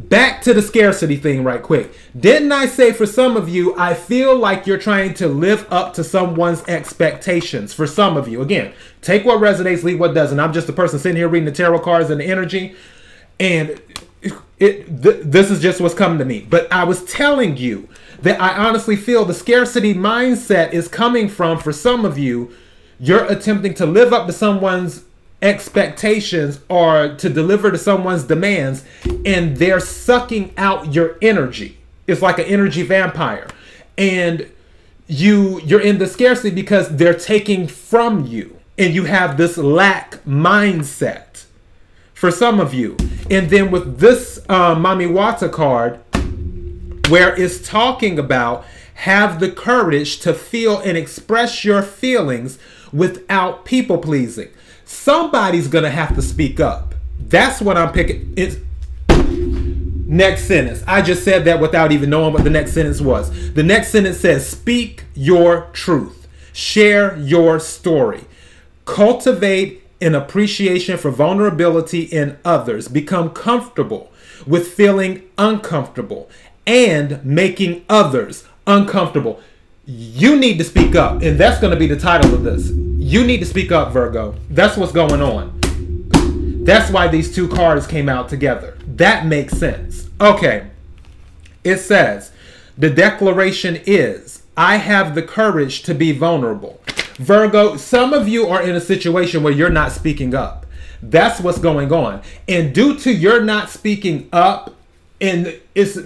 back 0.10 0.42
to 0.42 0.54
the 0.54 0.62
scarcity 0.62 1.18
thing 1.18 1.44
right 1.44 1.62
quick. 1.62 1.94
Didn't 2.18 2.52
I 2.52 2.66
say 2.66 2.94
for 2.94 3.06
some 3.06 3.36
of 3.36 3.50
you, 3.50 3.78
I 3.78 3.94
feel 3.94 4.36
like 4.36 4.66
you're 4.66 4.78
trying 4.78 5.14
to 5.16 5.28
live 5.28 5.68
up 5.72 5.94
to 5.96 6.04
someone's 6.04 6.64
expectations? 6.68 7.74
For 7.74 7.86
some 7.88 8.16
of 8.18 8.28
you, 8.28 8.42
again, 8.42 8.74
take 9.02 9.26
what 9.26 9.40
resonates, 9.40 9.84
leave 9.84 10.00
what 10.00 10.14
doesn't. 10.14 10.40
I'm 10.40 10.54
just 10.54 10.70
a 10.70 10.74
person 10.74 11.00
sitting 11.00 11.18
here 11.18 11.28
reading 11.28 11.46
the 11.46 11.52
tarot 11.52 11.80
cards 11.80 12.10
and 12.10 12.22
the 12.22 12.26
energy, 12.26 12.76
and 13.40 13.82
it, 14.60 15.04
th- 15.04 15.24
this 15.24 15.52
is 15.52 15.62
just 15.62 15.82
what's 15.82 15.94
coming 15.94 16.20
to 16.20 16.26
me. 16.26 16.46
But 16.50 16.72
I 16.72 16.84
was 16.84 17.04
telling 17.06 17.58
you 17.58 17.90
that 18.22 18.42
I 18.42 18.56
honestly 18.66 18.96
feel 18.96 19.26
the 19.26 19.34
scarcity 19.34 19.94
mindset 19.94 20.74
is 20.74 20.88
coming 20.88 21.28
from, 21.28 21.60
for 21.60 21.74
some 21.74 22.06
of 22.06 22.18
you, 22.18 22.54
you're 23.00 23.26
attempting 23.26 23.74
to 23.76 23.86
live 23.86 24.14
up 24.14 24.28
to 24.28 24.34
someone's 24.34 25.04
expectations 25.42 26.60
or 26.68 27.16
to 27.16 27.30
deliver 27.30 27.72
to 27.72 27.78
someone's 27.78 28.24
demands 28.24 28.84
and 29.26 29.58
they're 29.58 29.80
sucking 29.80 30.52
out 30.58 30.94
your 30.94 31.18
energy. 31.22 31.78
It's 32.08 32.22
like 32.22 32.40
an 32.40 32.46
energy 32.46 32.82
vampire. 32.82 33.48
and 33.98 34.48
you 35.08 35.62
you're 35.62 35.82
in 35.82 35.98
the 35.98 36.08
scarcity 36.08 36.54
because 36.54 36.90
they're 36.98 37.14
taking 37.14 37.68
from 37.68 38.26
you 38.26 38.58
and 38.78 38.94
you 38.94 39.06
have 39.06 39.38
this 39.38 39.58
lack 39.58 40.24
mindset 40.26 41.46
for 42.14 42.30
some 42.30 42.60
of 42.60 42.74
you 42.74 42.98
and 43.32 43.50
then 43.50 43.72
with 43.72 44.00
this 44.00 44.40
uh, 44.50 44.76
Mami 44.76 45.10
Wata 45.10 45.50
card 45.52 46.00
where 47.10 47.34
it's 47.42 47.66
talking 47.66 48.20
about 48.20 48.66
have 48.96 49.40
the 49.40 49.50
courage 49.50 50.20
to 50.20 50.34
feel 50.34 50.80
and 50.80 50.98
express 50.98 51.64
your 51.64 51.82
feelings 51.82 52.60
without 52.94 53.66
people 53.66 53.98
pleasing 53.98 54.50
somebody's 54.86 55.68
gonna 55.68 55.90
have 55.90 56.16
to 56.16 56.22
speak 56.22 56.60
up 56.60 56.96
that's 57.28 57.62
what 57.62 57.78
i'm 57.78 57.92
picking 57.92 58.34
it's 58.36 58.58
Next 60.08 60.46
sentence. 60.46 60.86
I 60.88 61.02
just 61.02 61.26
said 61.26 61.44
that 61.46 61.60
without 61.60 61.92
even 61.92 62.10
knowing 62.10 62.32
what 62.32 62.46
the 62.46 62.50
next 62.50 62.72
sentence 62.72 63.02
was. 63.02 63.54
The 63.54 63.64
next 63.64 63.90
sentence 63.90 64.18
says, 64.18 64.48
Speak 64.48 65.04
your 65.14 65.70
truth, 65.74 66.30
share 66.54 67.18
your 67.18 67.60
story, 67.60 68.24
cultivate 68.86 69.84
an 70.00 70.16
appreciation 70.16 70.98
for 70.98 71.12
vulnerability 71.12 72.04
in 72.04 72.38
others, 72.46 72.88
become 72.88 73.32
comfortable 73.32 74.10
with 74.46 74.70
feeling 74.70 75.24
uncomfortable 75.38 76.30
and 76.66 77.24
making 77.26 77.84
others 77.90 78.46
uncomfortable. 78.66 79.42
You 79.90 80.36
need 80.36 80.58
to 80.58 80.66
speak 80.66 80.96
up, 80.96 81.22
and 81.22 81.40
that's 81.40 81.62
going 81.62 81.72
to 81.72 81.80
be 81.80 81.88
the 81.88 81.98
title 81.98 82.34
of 82.34 82.44
this. 82.44 82.72
You 82.72 83.26
need 83.26 83.40
to 83.40 83.46
speak 83.46 83.72
up, 83.72 83.94
Virgo. 83.94 84.36
That's 84.50 84.76
what's 84.76 84.92
going 84.92 85.22
on. 85.22 85.58
That's 86.66 86.92
why 86.92 87.08
these 87.08 87.34
two 87.34 87.48
cards 87.48 87.88
came 87.88 88.10
out 88.10 88.28
together. 88.28 88.78
That 88.86 89.26
makes 89.26 89.58
sense. 89.58 90.10
Okay. 90.20 90.68
It 91.64 91.78
says, 91.78 92.34
the 92.78 92.90
declaration 92.90 93.80
is, 93.86 94.44
I 94.58 94.76
have 94.76 95.16
the 95.16 95.22
courage 95.22 95.84
to 95.84 95.96
be 95.96 96.12
vulnerable. 96.12 96.82
Virgo, 97.16 97.78
some 97.78 98.12
of 98.12 98.28
you 98.28 98.46
are 98.48 98.62
in 98.62 98.76
a 98.76 98.82
situation 98.82 99.42
where 99.42 99.54
you're 99.54 99.70
not 99.70 99.94
speaking 99.94 100.36
up. 100.36 100.66
That's 101.02 101.40
what's 101.40 101.60
going 101.60 101.94
on. 101.94 102.24
And 102.50 102.76
due 102.76 102.98
to 103.00 103.14
your 103.14 103.40
not 103.40 103.70
speaking 103.70 104.28
up, 104.34 104.76
and 105.22 105.58
it's 105.76 105.98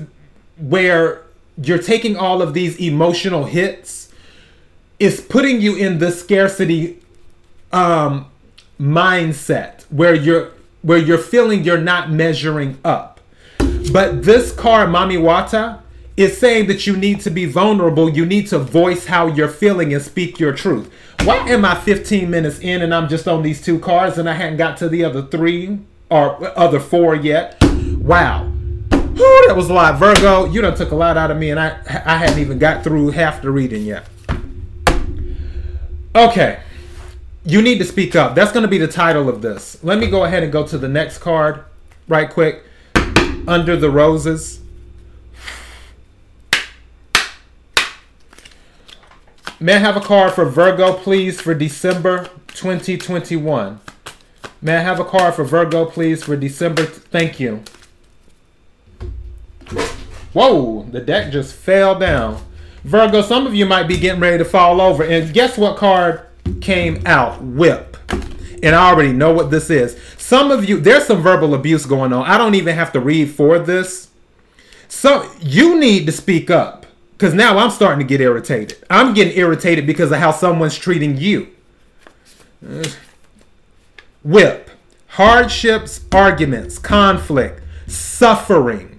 where 0.60 1.24
you're 1.64 1.82
taking 1.82 2.16
all 2.16 2.42
of 2.42 2.54
these 2.54 2.80
emotional 2.80 3.46
hits, 3.46 4.12
it's 5.00 5.20
putting 5.20 5.62
you 5.62 5.76
in 5.76 6.00
the 6.00 6.12
scarcity 6.12 7.00
um, 7.72 8.28
mindset 8.80 9.84
where 9.90 10.14
you're 10.14 10.52
where 10.82 10.98
you're 10.98 11.18
feeling 11.18 11.64
you're 11.64 11.78
not 11.78 12.12
measuring 12.12 12.78
up. 12.84 13.20
But 13.92 14.24
this 14.24 14.52
card, 14.52 14.90
Mami 14.90 15.18
Wata, 15.18 15.82
is 16.18 16.38
saying 16.38 16.68
that 16.68 16.88
you 16.88 16.98
need 16.98 17.22
to 17.22 17.30
be 17.30 17.46
vulnerable. 17.46 18.10
You 18.10 18.26
need 18.26 18.48
to 18.48 18.60
voice 18.60 19.06
how 19.06 19.28
you're 19.28 19.48
feeling 19.48 19.94
and 19.94 20.02
speak 20.02 20.40
your 20.40 20.54
truth. 20.54 20.92
Why 21.24 21.38
am 21.50 21.66
I 21.66 21.76
15 21.76 22.30
minutes 22.30 22.60
in 22.60 22.82
and 22.82 22.94
I'm 22.94 23.08
just 23.08 23.28
on 23.28 23.44
these 23.44 23.62
two 23.62 23.80
cards 23.80 24.18
and 24.18 24.28
I 24.28 24.34
hadn't 24.34 24.58
got 24.58 24.78
to 24.78 24.90
the 24.90 25.04
other 25.04 25.22
three 25.22 25.80
or 26.10 26.58
other 26.58 26.80
four 26.80 27.16
yet? 27.16 27.64
Wow. 27.98 28.51
That 29.48 29.56
was 29.56 29.70
a 29.70 29.74
lot. 29.74 30.00
Virgo, 30.00 30.46
you 30.46 30.62
done 30.62 30.76
took 30.76 30.92
a 30.92 30.96
lot 30.96 31.18
out 31.18 31.32
of 31.32 31.38
me 31.38 31.52
and 31.52 31.60
I, 31.60 31.80
I 32.06 32.18
hadn't 32.18 32.40
even 32.40 32.60
got 32.60 32.84
through 32.84 33.12
half 33.12 33.42
the 33.42 33.52
reading 33.52 33.86
yet. 33.86 34.08
Okay 36.16 36.60
you 37.44 37.62
need 37.62 37.80
to 37.80 37.86
speak 37.86 38.16
up. 38.16 38.36
That's 38.36 38.52
going 38.52 38.64
to 38.64 38.70
be 38.70 38.78
the 38.78 38.88
title 38.88 39.28
of 39.28 39.42
this. 39.42 39.84
Let 39.84 39.98
me 39.98 40.08
go 40.08 40.26
ahead 40.26 40.44
and 40.44 40.52
go 40.52 40.66
to 40.68 40.78
the 40.78 40.88
next 40.88 41.20
card 41.20 41.64
right 42.08 42.30
quick. 42.30 42.64
Under 43.48 43.76
the 43.76 43.90
Roses. 43.90 44.60
May 49.60 49.76
I 49.76 49.80
have 49.80 49.98
a 49.98 50.02
card 50.02 50.34
for 50.34 50.46
Virgo, 50.46 50.94
please, 50.94 51.40
for 51.40 51.54
December 51.54 52.30
2021? 52.48 53.80
May 54.62 54.76
I 54.76 54.80
have 54.80 55.00
a 55.00 55.06
card 55.06 55.36
for 55.36 55.44
Virgo, 55.44 55.86
please, 55.86 56.24
for 56.24 56.36
December? 56.36 56.86
Thank 56.86 57.40
you. 57.40 57.64
Whoa, 60.34 60.84
the 60.84 61.02
deck 61.02 61.32
just 61.32 61.56
fell 61.56 61.98
down. 61.98 62.42
Virgo, 62.84 63.22
some 63.22 63.46
of 63.46 63.54
you 63.54 63.66
might 63.66 63.88
be 63.88 63.98
getting 63.98 64.22
ready 64.22 64.38
to 64.38 64.46
fall 64.46 64.82
over. 64.82 65.04
And 65.04 65.34
guess 65.34 65.58
what 65.58 65.78
card 65.78 66.26
came 66.62 67.02
out 67.06 67.44
whip. 67.44 67.98
And 68.64 68.76
I 68.76 68.90
already 68.90 69.14
know 69.14 69.34
what 69.34 69.52
this 69.52 69.70
is. 69.70 69.98
Some 70.18 70.52
of 70.52 70.68
you, 70.68 70.80
there's 70.80 71.06
some 71.06 71.22
verbal 71.22 71.54
abuse 71.54 71.86
going 71.86 72.14
on. 72.14 72.26
I 72.26 72.38
don't 72.38 72.56
even 72.56 72.76
have 72.76 72.92
to 72.94 73.00
read 73.00 73.32
for 73.32 73.60
this. 73.60 74.10
So 74.88 75.30
you 75.40 75.80
need 75.80 76.06
to 76.06 76.12
speak 76.12 76.50
up 76.50 76.86
because 77.14 77.34
now 77.34 77.58
I'm 77.58 77.72
starting 77.72 78.00
to 78.00 78.06
get 78.06 78.22
irritated. 78.22 78.84
I'm 78.90 79.14
getting 79.14 79.38
irritated 79.38 79.88
because 79.88 80.12
of 80.12 80.20
how 80.20 80.32
someone's 80.32 80.78
treating 80.78 81.18
you. 81.18 81.50
Whip. 84.24 84.70
Hardships, 85.08 86.06
arguments, 86.12 86.78
conflict, 86.80 87.62
suffering, 87.86 88.91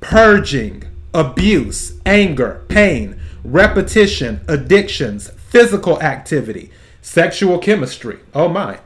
purging, 0.00 0.84
abuse, 1.14 2.00
anger, 2.04 2.64
pain, 2.68 3.20
repetition, 3.44 4.40
addictions, 4.48 5.30
physical 5.30 6.00
activity, 6.02 6.70
sexual 7.02 7.58
chemistry, 7.58 8.18
oh 8.34 8.48
my, 8.48 8.78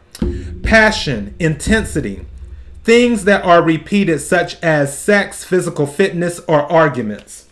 passion, 0.63 1.35
intensity, 1.39 2.25
things 2.83 3.25
that 3.25 3.45
are 3.45 3.63
repeated, 3.63 4.21
such 4.21 4.61
as 4.63 4.97
sex, 4.97 5.45
physical 5.45 5.87
fitness, 5.87 6.41
or 6.47 6.61
arguments. 6.71 7.47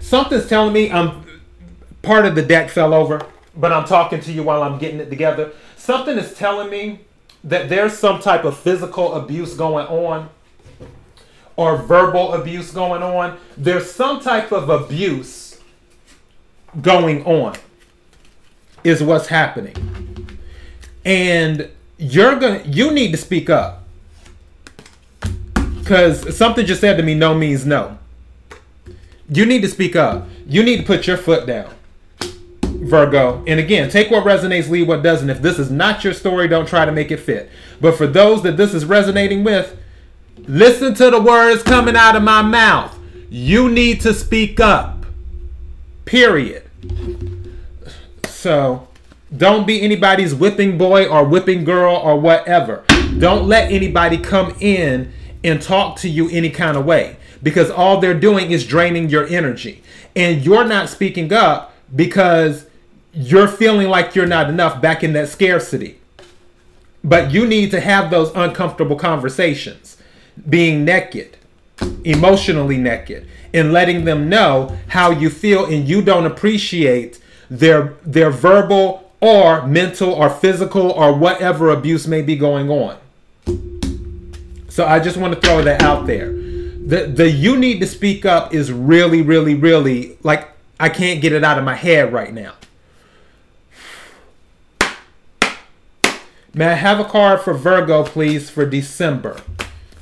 Something's 0.00 0.48
telling 0.48 0.72
me 0.72 0.90
I'm 0.90 1.42
part 2.02 2.24
of 2.24 2.34
the 2.34 2.42
deck 2.42 2.70
fell 2.70 2.94
over, 2.94 3.20
but 3.56 3.72
I'm 3.72 3.84
talking 3.84 4.20
to 4.20 4.32
you 4.32 4.42
while 4.42 4.62
I'm 4.62 4.78
getting 4.78 5.00
it 5.00 5.10
together. 5.10 5.52
Something 5.76 6.16
is 6.16 6.34
telling 6.34 6.70
me 6.70 7.00
that 7.44 7.68
there's 7.68 7.98
some 7.98 8.20
type 8.20 8.44
of 8.44 8.56
physical 8.56 9.14
abuse 9.14 9.54
going 9.54 9.86
on 9.86 10.30
or 11.58 11.76
verbal 11.76 12.34
abuse 12.34 12.70
going 12.70 13.02
on. 13.02 13.36
There's 13.56 13.90
some 13.90 14.20
type 14.20 14.52
of 14.52 14.70
abuse 14.70 15.58
going 16.80 17.24
on 17.24 17.56
is 18.84 19.02
what's 19.02 19.26
happening. 19.26 19.74
And 21.04 21.68
you're 21.98 22.38
to 22.38 22.62
you 22.64 22.92
need 22.92 23.10
to 23.10 23.16
speak 23.16 23.50
up. 23.50 23.82
Cuz 25.84 26.36
something 26.36 26.64
just 26.64 26.80
said 26.80 26.96
to 26.96 27.02
me 27.02 27.14
no 27.14 27.34
means 27.34 27.66
no. 27.66 27.98
You 29.28 29.44
need 29.44 29.62
to 29.62 29.68
speak 29.68 29.96
up. 29.96 30.28
You 30.46 30.62
need 30.62 30.76
to 30.76 30.82
put 30.84 31.08
your 31.08 31.16
foot 31.16 31.44
down. 31.44 31.74
Virgo. 32.62 33.42
And 33.48 33.58
again, 33.58 33.90
take 33.90 34.12
what 34.12 34.24
resonates, 34.24 34.70
leave 34.70 34.86
what 34.86 35.02
doesn't. 35.02 35.28
If 35.28 35.42
this 35.42 35.58
is 35.58 35.72
not 35.72 36.04
your 36.04 36.12
story, 36.12 36.46
don't 36.46 36.68
try 36.68 36.84
to 36.84 36.92
make 36.92 37.10
it 37.10 37.18
fit. 37.18 37.50
But 37.80 37.96
for 37.96 38.06
those 38.06 38.44
that 38.44 38.56
this 38.56 38.72
is 38.72 38.84
resonating 38.84 39.42
with, 39.42 39.76
listen 40.46 40.94
to 40.94 41.10
the 41.10 41.20
words 41.20 41.62
coming 41.62 41.96
out 41.96 42.16
of 42.16 42.22
my 42.22 42.42
mouth. 42.42 42.96
You 43.30 43.68
need 43.68 44.00
to 44.02 44.14
speak 44.14 44.60
up. 44.60 45.04
Period. 46.04 46.68
So 48.26 48.88
don't 49.36 49.66
be 49.66 49.82
anybody's 49.82 50.34
whipping 50.34 50.78
boy 50.78 51.06
or 51.06 51.24
whipping 51.24 51.64
girl 51.64 51.94
or 51.96 52.18
whatever. 52.18 52.84
Don't 53.18 53.46
let 53.46 53.70
anybody 53.70 54.16
come 54.16 54.54
in 54.60 55.12
and 55.44 55.60
talk 55.60 55.98
to 55.98 56.08
you 56.08 56.30
any 56.30 56.50
kind 56.50 56.76
of 56.76 56.84
way 56.84 57.16
because 57.42 57.70
all 57.70 58.00
they're 58.00 58.18
doing 58.18 58.50
is 58.50 58.66
draining 58.66 59.10
your 59.10 59.26
energy. 59.26 59.82
And 60.16 60.44
you're 60.44 60.64
not 60.64 60.88
speaking 60.88 61.32
up 61.32 61.74
because 61.94 62.66
you're 63.12 63.48
feeling 63.48 63.88
like 63.88 64.14
you're 64.14 64.26
not 64.26 64.48
enough 64.48 64.80
back 64.80 65.04
in 65.04 65.12
that 65.12 65.28
scarcity. 65.28 65.98
But 67.04 67.30
you 67.30 67.46
need 67.46 67.70
to 67.72 67.80
have 67.80 68.10
those 68.10 68.32
uncomfortable 68.34 68.96
conversations, 68.96 69.97
being 70.48 70.84
naked, 70.84 71.36
emotionally 72.04 72.76
naked, 72.76 73.26
and 73.54 73.72
letting 73.72 74.04
them 74.04 74.28
know 74.28 74.76
how 74.88 75.10
you 75.10 75.30
feel 75.30 75.64
and 75.64 75.88
you 75.88 76.02
don't 76.02 76.26
appreciate 76.26 77.20
their 77.50 77.94
their 78.04 78.30
verbal 78.30 79.10
or 79.20 79.66
mental 79.66 80.12
or 80.12 80.30
physical 80.30 80.90
or 80.90 81.12
whatever 81.14 81.70
abuse 81.70 82.06
may 82.06 82.22
be 82.22 82.36
going 82.36 82.70
on. 82.70 82.98
So 84.68 84.86
I 84.86 85.00
just 85.00 85.16
want 85.16 85.34
to 85.34 85.40
throw 85.40 85.62
that 85.62 85.82
out 85.82 86.06
there. 86.06 86.30
The 86.30 87.10
the 87.12 87.30
you 87.30 87.56
need 87.56 87.80
to 87.80 87.86
speak 87.86 88.24
up 88.24 88.54
is 88.54 88.70
really 88.70 89.22
really 89.22 89.54
really 89.54 90.18
like 90.22 90.48
I 90.78 90.88
can't 90.88 91.20
get 91.20 91.32
it 91.32 91.42
out 91.42 91.58
of 91.58 91.64
my 91.64 91.74
head 91.74 92.12
right 92.12 92.32
now. 92.32 92.54
May 96.54 96.66
I 96.66 96.74
have 96.74 96.98
a 96.98 97.04
card 97.04 97.40
for 97.40 97.54
Virgo 97.54 98.04
please 98.04 98.50
for 98.50 98.64
December? 98.66 99.40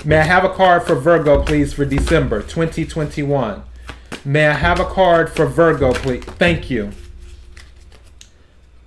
May 0.05 0.19
I 0.19 0.23
have 0.23 0.45
a 0.45 0.51
card 0.51 0.85
for 0.85 0.95
Virgo 0.95 1.43
please 1.43 1.73
for 1.73 1.85
December 1.85 2.43
2021? 2.43 3.63
May 4.25 4.47
I 4.49 4.53
have 4.53 4.81
a 4.81 4.85
card 4.85 5.31
for 5.31 5.47
Virgo 5.47 5.93
please? 5.93 6.25
Thank 6.25 6.71
you. 6.71 6.93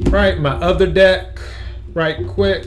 Right, 0.02 0.40
my 0.40 0.52
other 0.52 0.88
deck, 0.88 1.40
right 1.94 2.26
quick. 2.28 2.66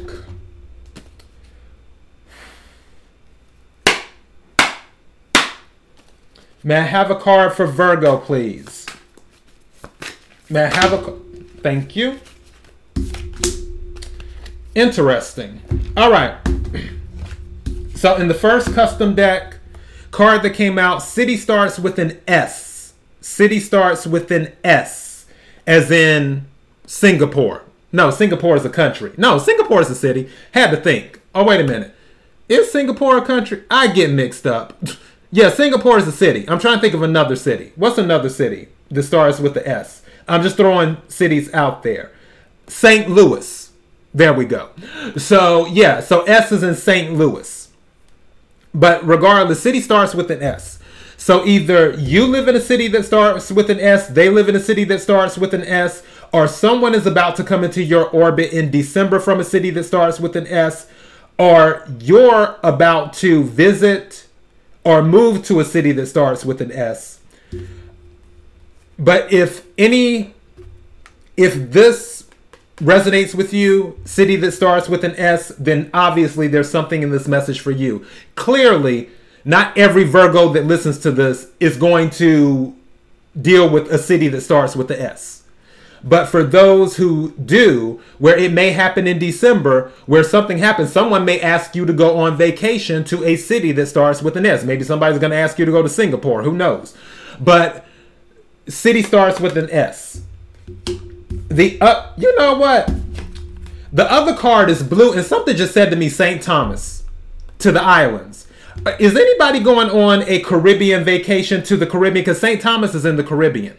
May 6.64 6.76
I 6.76 6.82
have 6.82 7.10
a 7.10 7.16
card 7.16 7.54
for 7.54 7.66
Virgo, 7.66 8.18
please? 8.18 8.86
May 10.48 10.64
I 10.64 10.74
have 10.74 10.92
a. 10.92 11.18
Thank 11.60 11.96
you. 11.96 12.20
Interesting. 14.74 15.60
All 15.96 16.10
right. 16.10 16.36
So 18.02 18.16
in 18.16 18.26
the 18.26 18.34
first 18.34 18.74
custom 18.74 19.14
deck 19.14 19.58
card 20.10 20.42
that 20.42 20.54
came 20.54 20.76
out, 20.76 21.04
City 21.04 21.36
starts 21.36 21.78
with 21.78 22.00
an 22.00 22.20
S. 22.26 22.94
City 23.20 23.60
starts 23.60 24.08
with 24.08 24.32
an 24.32 24.50
S, 24.64 25.26
as 25.68 25.88
in 25.92 26.46
Singapore. 26.84 27.62
No, 27.92 28.10
Singapore 28.10 28.56
is 28.56 28.64
a 28.64 28.70
country. 28.70 29.12
No, 29.16 29.38
Singapore 29.38 29.82
is 29.82 29.88
a 29.88 29.94
city. 29.94 30.28
Had 30.50 30.72
to 30.72 30.78
think. 30.78 31.20
Oh, 31.32 31.44
wait 31.44 31.60
a 31.60 31.64
minute. 31.64 31.94
Is 32.48 32.72
Singapore 32.72 33.18
a 33.18 33.24
country? 33.24 33.62
I 33.70 33.86
get 33.86 34.10
mixed 34.10 34.48
up. 34.48 34.82
yeah, 35.30 35.50
Singapore 35.50 35.98
is 35.98 36.08
a 36.08 36.12
city. 36.12 36.44
I'm 36.48 36.58
trying 36.58 36.78
to 36.78 36.80
think 36.80 36.94
of 36.94 37.02
another 37.02 37.36
city. 37.36 37.70
What's 37.76 37.98
another 37.98 38.30
city 38.30 38.66
that 38.90 39.04
starts 39.04 39.38
with 39.38 39.54
the 39.54 39.68
S? 39.68 40.02
I'm 40.26 40.42
just 40.42 40.56
throwing 40.56 40.96
cities 41.06 41.54
out 41.54 41.84
there. 41.84 42.10
St. 42.66 43.08
Louis. 43.08 43.70
There 44.12 44.34
we 44.34 44.44
go. 44.44 44.70
So, 45.18 45.66
yeah, 45.66 46.00
so 46.00 46.24
S 46.24 46.50
is 46.50 46.64
in 46.64 46.74
St. 46.74 47.14
Louis. 47.14 47.61
But 48.74 49.06
regardless, 49.06 49.62
city 49.62 49.80
starts 49.80 50.14
with 50.14 50.30
an 50.30 50.42
S. 50.42 50.78
So 51.16 51.46
either 51.46 51.92
you 51.92 52.26
live 52.26 52.48
in 52.48 52.56
a 52.56 52.60
city 52.60 52.88
that 52.88 53.04
starts 53.04 53.52
with 53.52 53.70
an 53.70 53.78
S, 53.78 54.08
they 54.08 54.28
live 54.28 54.48
in 54.48 54.56
a 54.56 54.60
city 54.60 54.84
that 54.84 55.00
starts 55.00 55.38
with 55.38 55.54
an 55.54 55.62
S, 55.62 56.02
or 56.32 56.48
someone 56.48 56.94
is 56.94 57.06
about 57.06 57.36
to 57.36 57.44
come 57.44 57.62
into 57.62 57.82
your 57.82 58.08
orbit 58.08 58.52
in 58.52 58.70
December 58.70 59.20
from 59.20 59.38
a 59.38 59.44
city 59.44 59.70
that 59.70 59.84
starts 59.84 60.18
with 60.18 60.34
an 60.34 60.46
S, 60.46 60.88
or 61.38 61.86
you're 62.00 62.56
about 62.62 63.12
to 63.14 63.44
visit 63.44 64.26
or 64.84 65.02
move 65.02 65.44
to 65.44 65.60
a 65.60 65.64
city 65.64 65.92
that 65.92 66.06
starts 66.06 66.44
with 66.44 66.60
an 66.60 66.72
S. 66.72 67.20
But 68.98 69.32
if 69.32 69.64
any, 69.78 70.34
if 71.36 71.70
this 71.70 72.21
resonates 72.82 73.34
with 73.34 73.54
you, 73.54 73.98
city 74.04 74.36
that 74.36 74.52
starts 74.52 74.88
with 74.88 75.04
an 75.04 75.14
S, 75.16 75.48
then 75.58 75.88
obviously 75.94 76.48
there's 76.48 76.70
something 76.70 77.02
in 77.02 77.10
this 77.10 77.28
message 77.28 77.60
for 77.60 77.70
you. 77.70 78.04
Clearly, 78.34 79.08
not 79.44 79.76
every 79.78 80.04
Virgo 80.04 80.52
that 80.52 80.66
listens 80.66 80.98
to 81.00 81.10
this 81.10 81.48
is 81.60 81.76
going 81.76 82.10
to 82.10 82.74
deal 83.40 83.68
with 83.68 83.90
a 83.90 83.98
city 83.98 84.28
that 84.28 84.40
starts 84.40 84.76
with 84.76 84.88
the 84.88 85.00
S. 85.00 85.42
But 86.04 86.26
for 86.26 86.42
those 86.42 86.96
who 86.96 87.30
do, 87.32 88.00
where 88.18 88.36
it 88.36 88.52
may 88.52 88.72
happen 88.72 89.06
in 89.06 89.20
December, 89.20 89.92
where 90.06 90.24
something 90.24 90.58
happens, 90.58 90.92
someone 90.92 91.24
may 91.24 91.40
ask 91.40 91.76
you 91.76 91.86
to 91.86 91.92
go 91.92 92.16
on 92.18 92.36
vacation 92.36 93.04
to 93.04 93.24
a 93.24 93.36
city 93.36 93.70
that 93.72 93.86
starts 93.86 94.20
with 94.20 94.36
an 94.36 94.44
S. 94.44 94.64
Maybe 94.64 94.82
somebody's 94.82 95.20
going 95.20 95.30
to 95.30 95.36
ask 95.36 95.58
you 95.58 95.64
to 95.64 95.70
go 95.70 95.82
to 95.82 95.88
Singapore. 95.88 96.42
Who 96.42 96.54
knows? 96.54 96.96
But 97.40 97.86
city 98.66 99.02
starts 99.02 99.38
with 99.38 99.56
an 99.56 99.70
S. 99.70 100.22
The 101.52 101.78
uh, 101.82 102.10
you 102.16 102.34
know 102.36 102.54
what? 102.54 102.90
The 103.92 104.10
other 104.10 104.34
card 104.34 104.70
is 104.70 104.82
blue, 104.82 105.12
and 105.12 105.24
something 105.24 105.54
just 105.54 105.74
said 105.74 105.90
to 105.90 105.96
me, 105.96 106.08
St. 106.08 106.42
Thomas, 106.42 107.04
to 107.58 107.70
the 107.70 107.82
islands. 107.82 108.46
Uh, 108.86 108.96
is 108.98 109.14
anybody 109.14 109.60
going 109.60 109.90
on 109.90 110.22
a 110.22 110.40
Caribbean 110.40 111.04
vacation 111.04 111.62
to 111.64 111.76
the 111.76 111.86
Caribbean? 111.86 112.24
Because 112.24 112.40
St. 112.40 112.58
Thomas 112.60 112.94
is 112.94 113.04
in 113.04 113.16
the 113.16 113.22
Caribbean. 113.22 113.76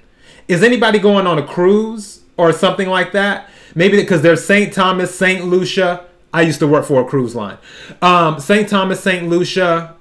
Is 0.48 0.62
anybody 0.62 1.00
going 1.00 1.26
on 1.26 1.40
a 1.40 1.46
cruise 1.46 2.22
or 2.38 2.54
something 2.54 2.88
like 2.88 3.12
that? 3.14 3.50
Maybe 3.74 3.98
because 3.98 4.22
there's 4.22 4.46
St. 4.46 4.72
Thomas, 4.72 5.18
St. 5.18 5.44
Lucia. 5.44 6.06
I 6.32 6.44
used 6.44 6.60
to 6.60 6.68
work 6.68 6.86
for 6.86 7.02
a 7.02 7.06
cruise 7.06 7.36
line. 7.36 7.58
Um, 8.04 8.40
St. 8.40 8.70
Thomas, 8.70 9.00
St. 9.00 9.28
Lucia, 9.28 9.96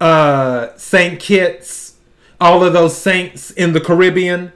uh, 0.00 0.68
St. 0.76 1.18
Kitts, 1.18 1.96
all 2.40 2.62
of 2.62 2.72
those 2.72 2.96
saints 2.96 3.50
in 3.50 3.72
the 3.72 3.80
Caribbean. 3.80 4.52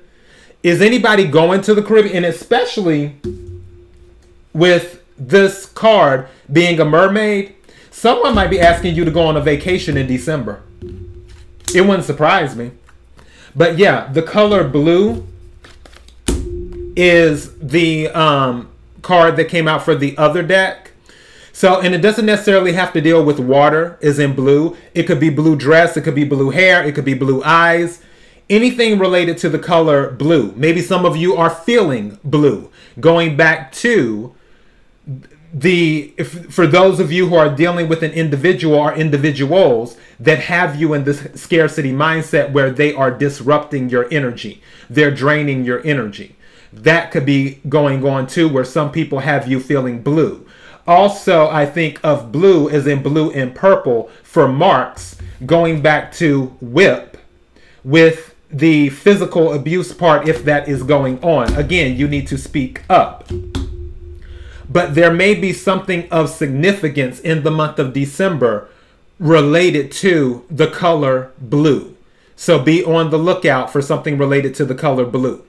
Is 0.64 0.81
anybody 0.81 1.27
going 1.27 1.61
to 1.61 1.74
the 1.74 1.83
Caribbean? 1.83 2.16
And 2.16 2.24
especially 2.24 3.16
with 4.55 5.03
this 5.18 5.66
card 5.66 6.27
being 6.50 6.81
a 6.81 6.87
mermaid, 6.87 7.55
someone 7.90 8.35
might 8.35 8.48
be 8.48 8.59
asking 8.59 8.94
you 8.94 9.05
to 9.05 9.11
go 9.11 9.27
on 9.27 9.37
a 9.37 9.42
vacation 9.42 9.98
in 9.98 10.07
December. 10.07 10.62
It 11.74 11.83
wouldn't 11.83 12.05
surprise 12.05 12.57
me. 12.57 12.70
But 13.55 13.77
yeah, 13.77 14.11
the 14.11 14.22
color 14.22 14.66
blue 14.66 15.27
is 16.96 17.59
the 17.59 18.09
um, 18.09 18.70
card 19.03 19.37
that 19.37 19.50
came 19.50 19.68
out 19.68 19.83
for 19.83 19.94
the 19.94 20.16
other 20.16 20.42
deck. 20.42 20.92
So, 21.53 21.83
and 21.83 21.94
it 21.94 21.98
doesn't 21.98 22.24
necessarily 22.24 22.72
have 22.72 22.94
to 22.94 23.03
deal 23.03 23.22
with 23.22 23.38
water, 23.38 23.98
is 24.00 24.18
in 24.18 24.35
blue. 24.35 24.79
It 24.94 25.03
could 25.03 25.20
be 25.20 25.29
blue 25.29 25.57
dress, 25.57 25.94
it 25.98 26.03
could 26.05 26.14
be 26.14 26.24
blue 26.24 26.50
hair, 26.50 26.83
it 26.83 26.94
could 26.94 27.05
be 27.05 27.14
blue 27.14 27.42
eyes. 27.44 28.00
Anything 28.50 28.98
related 28.98 29.38
to 29.38 29.48
the 29.48 29.59
color 29.59 30.11
blue. 30.11 30.52
Maybe 30.57 30.83
some 30.83 31.04
of 31.04 31.16
you 31.16 31.35
are 31.35 31.50
feeling 31.50 32.18
blue. 32.24 32.70
Going 33.00 33.37
back 33.37 33.72
to 33.72 34.35
the 35.54 36.12
if, 36.16 36.52
for 36.52 36.66
those 36.66 36.98
of 36.98 37.12
you 37.12 37.28
who 37.28 37.37
are 37.37 37.48
dealing 37.48 37.88
with 37.88 38.02
an 38.02 38.11
individual 38.11 38.74
or 38.74 38.92
individuals 38.92 39.96
that 40.18 40.40
have 40.40 40.74
you 40.80 40.92
in 40.94 41.04
this 41.04 41.28
scarcity 41.35 41.92
mindset 41.92 42.50
where 42.50 42.72
they 42.72 42.92
are 42.92 43.12
disrupting 43.12 43.88
your 43.88 44.12
energy 44.12 44.61
they're 44.90 45.12
draining 45.12 45.64
your 45.64 45.80
energy 45.87 46.35
that 46.72 47.12
could 47.12 47.24
be 47.24 47.61
going 47.68 48.04
on 48.04 48.26
too 48.26 48.48
where 48.48 48.64
some 48.64 48.90
people 48.90 49.20
have 49.20 49.46
you 49.46 49.61
feeling 49.61 50.02
blue 50.02 50.44
also 50.88 51.48
i 51.50 51.64
think 51.64 52.00
of 52.02 52.33
blue 52.33 52.68
as 52.68 52.85
in 52.88 53.00
blue 53.00 53.30
and 53.30 53.54
purple 53.54 54.11
for 54.24 54.48
marks 54.48 55.16
going 55.46 55.80
back 55.80 56.11
to 56.11 56.46
whip 56.61 57.16
with 57.85 58.33
the 58.54 58.88
physical 58.88 59.52
abuse 59.52 59.92
part 59.92 60.28
if 60.28 60.44
that 60.44 60.68
is 60.68 60.82
going 60.82 61.22
on 61.22 61.52
again 61.54 61.96
you 61.96 62.06
need 62.06 62.26
to 62.26 62.38
speak 62.38 62.82
up 62.88 63.28
but 64.68 64.94
there 64.94 65.12
may 65.12 65.34
be 65.34 65.52
something 65.52 66.08
of 66.10 66.30
significance 66.30 67.20
in 67.20 67.42
the 67.42 67.50
month 67.50 67.78
of 67.78 67.92
December 67.92 68.68
related 69.18 69.92
to 69.92 70.44
the 70.50 70.66
color 70.66 71.30
blue. 71.38 71.96
So 72.36 72.58
be 72.58 72.84
on 72.84 73.10
the 73.10 73.18
lookout 73.18 73.72
for 73.72 73.80
something 73.80 74.18
related 74.18 74.54
to 74.56 74.64
the 74.64 74.74
color 74.74 75.04
blue. 75.04 75.44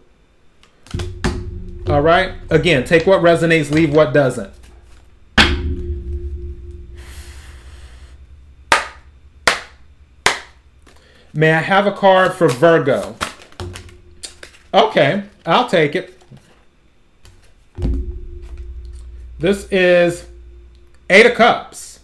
All 1.88 2.02
right? 2.02 2.34
Again, 2.50 2.84
take 2.86 3.08
what 3.08 3.22
resonates, 3.22 3.72
leave 3.72 3.94
what 3.94 4.14
doesn't. 4.14 4.54
May 11.38 11.52
I 11.52 11.60
have 11.60 11.86
a 11.86 11.92
card 11.92 12.32
for 12.32 12.48
Virgo? 12.48 13.18
Okay, 14.74 15.24
I'll 15.46 15.68
take 15.68 15.94
it. 15.94 16.18
This 19.38 19.68
is 19.70 20.28
Eight 21.10 21.26
of 21.26 21.34
Cups. 21.34 22.00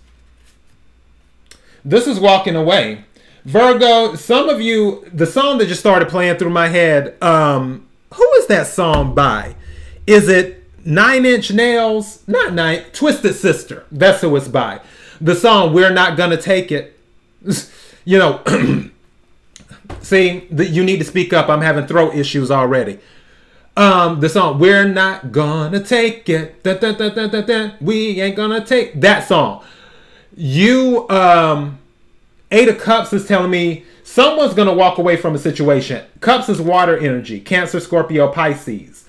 This 1.85 2.07
is 2.07 2.19
Walking 2.19 2.57
Away. 2.57 3.05
Virgo, 3.45 4.15
some 4.15 4.49
of 4.49 4.59
you, 4.59 5.09
the 5.13 5.25
song 5.25 5.59
that 5.59 5.67
just 5.67 5.79
started 5.79 6.09
playing 6.09 6.35
through 6.35 6.49
my 6.49 6.67
head, 6.67 7.15
um, 7.23 7.87
who 8.13 8.33
is 8.33 8.47
that 8.47 8.67
song 8.67 9.15
by? 9.15 9.55
Is 10.05 10.27
it 10.27 10.61
Nine 10.83 11.25
Inch 11.25 11.53
Nails? 11.53 12.21
Not 12.27 12.51
Nine, 12.51 12.83
Twisted 12.91 13.35
Sister. 13.35 13.85
That's 13.93 14.19
who 14.19 14.35
it's 14.35 14.49
by. 14.49 14.81
The 15.21 15.35
song 15.35 15.73
We're 15.73 15.93
Not 15.93 16.17
Gonna 16.17 16.35
Take 16.35 16.69
It. 16.69 16.99
you 18.03 18.19
know, 18.19 18.41
see, 20.01 20.47
the, 20.51 20.67
you 20.67 20.83
need 20.83 20.97
to 20.97 21.05
speak 21.05 21.33
up. 21.33 21.49
I'm 21.49 21.61
having 21.61 21.87
throat 21.87 22.15
issues 22.15 22.51
already. 22.51 22.99
Um, 23.77 24.19
the 24.19 24.27
song 24.27 24.59
"We're 24.59 24.85
Not 24.85 25.31
Gonna 25.31 25.79
Take 25.79 26.27
It," 26.27 26.61
da, 26.61 26.73
da, 26.73 26.91
da, 26.91 27.71
we 27.79 28.19
ain't 28.19 28.35
gonna 28.35 28.65
take 28.65 28.99
that 28.99 29.27
song. 29.27 29.63
You, 30.35 31.07
um, 31.09 31.79
Eight 32.51 32.67
of 32.67 32.79
Cups 32.79 33.13
is 33.13 33.25
telling 33.25 33.49
me 33.49 33.85
someone's 34.03 34.53
gonna 34.53 34.73
walk 34.73 34.97
away 34.97 35.15
from 35.15 35.35
a 35.35 35.37
situation. 35.37 36.03
Cups 36.19 36.49
is 36.49 36.61
water 36.61 36.97
energy, 36.97 37.39
Cancer, 37.39 37.79
Scorpio, 37.79 38.27
Pisces. 38.27 39.05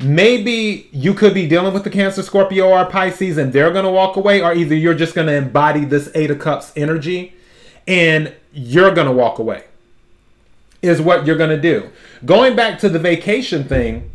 Maybe 0.00 0.88
you 0.92 1.14
could 1.14 1.32
be 1.32 1.46
dealing 1.46 1.72
with 1.72 1.84
the 1.84 1.90
Cancer, 1.90 2.22
Scorpio, 2.22 2.68
or 2.68 2.84
Pisces, 2.84 3.38
and 3.38 3.50
they're 3.50 3.72
gonna 3.72 3.90
walk 3.90 4.16
away, 4.16 4.42
or 4.42 4.52
either 4.52 4.74
you're 4.74 4.94
just 4.94 5.14
gonna 5.14 5.32
embody 5.32 5.86
this 5.86 6.10
Eight 6.14 6.30
of 6.30 6.38
Cups 6.38 6.70
energy, 6.76 7.34
and 7.88 8.34
you're 8.52 8.90
gonna 8.90 9.12
walk 9.12 9.38
away 9.38 9.64
is 10.82 11.00
what 11.00 11.26
you're 11.26 11.36
going 11.36 11.50
to 11.50 11.60
do. 11.60 11.90
Going 12.24 12.56
back 12.56 12.78
to 12.80 12.88
the 12.88 12.98
vacation 12.98 13.64
thing, 13.64 14.10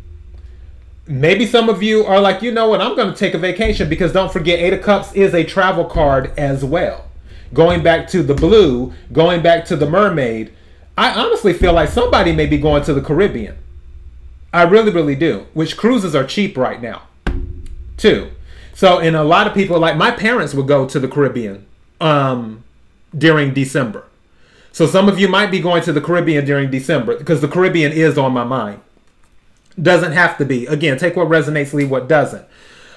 maybe 1.06 1.46
some 1.46 1.68
of 1.68 1.82
you 1.82 2.04
are 2.04 2.20
like, 2.20 2.42
you 2.42 2.52
know 2.52 2.68
what, 2.68 2.80
I'm 2.80 2.94
going 2.94 3.10
to 3.10 3.18
take 3.18 3.34
a 3.34 3.38
vacation 3.38 3.88
because 3.88 4.12
don't 4.12 4.32
forget, 4.32 4.58
Eight 4.58 4.74
of 4.74 4.82
Cups 4.82 5.12
is 5.14 5.34
a 5.34 5.42
travel 5.42 5.86
card 5.86 6.32
as 6.38 6.64
well. 6.64 7.06
Going 7.54 7.82
back 7.82 8.06
to 8.08 8.22
the 8.22 8.34
blue, 8.34 8.92
going 9.12 9.42
back 9.42 9.64
to 9.66 9.76
the 9.76 9.88
mermaid, 9.88 10.52
I 10.98 11.12
honestly 11.14 11.54
feel 11.54 11.72
like 11.72 11.88
somebody 11.88 12.32
may 12.32 12.46
be 12.46 12.58
going 12.58 12.82
to 12.84 12.92
the 12.92 13.00
Caribbean. 13.00 13.56
I 14.52 14.62
really, 14.62 14.90
really 14.90 15.14
do. 15.14 15.46
Which 15.54 15.76
cruises 15.76 16.14
are 16.14 16.24
cheap 16.24 16.58
right 16.58 16.82
now, 16.82 17.02
too. 17.96 18.30
So, 18.74 18.98
and 18.98 19.16
a 19.16 19.24
lot 19.24 19.46
of 19.46 19.54
people, 19.54 19.78
like 19.78 19.96
my 19.96 20.10
parents, 20.10 20.54
would 20.54 20.68
go 20.68 20.86
to 20.86 21.00
the 21.00 21.08
Caribbean 21.08 21.66
um, 22.00 22.64
during 23.16 23.54
December. 23.54 24.07
So 24.72 24.86
some 24.86 25.08
of 25.08 25.18
you 25.18 25.28
might 25.28 25.50
be 25.50 25.60
going 25.60 25.82
to 25.82 25.92
the 25.92 26.00
Caribbean 26.00 26.44
during 26.44 26.70
December 26.70 27.16
because 27.16 27.40
the 27.40 27.48
Caribbean 27.48 27.92
is 27.92 28.16
on 28.18 28.32
my 28.32 28.44
mind. 28.44 28.80
Doesn't 29.80 30.12
have 30.12 30.36
to 30.38 30.44
be. 30.44 30.66
Again, 30.66 30.98
take 30.98 31.16
what 31.16 31.28
resonates, 31.28 31.72
leave 31.72 31.90
what 31.90 32.08
doesn't. 32.08 32.46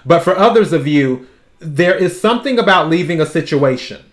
But 0.05 0.23
for 0.23 0.35
others 0.35 0.73
of 0.73 0.87
you, 0.87 1.27
there 1.59 1.95
is 1.95 2.19
something 2.19 2.57
about 2.57 2.89
leaving 2.89 3.21
a 3.21 3.25
situation, 3.25 4.03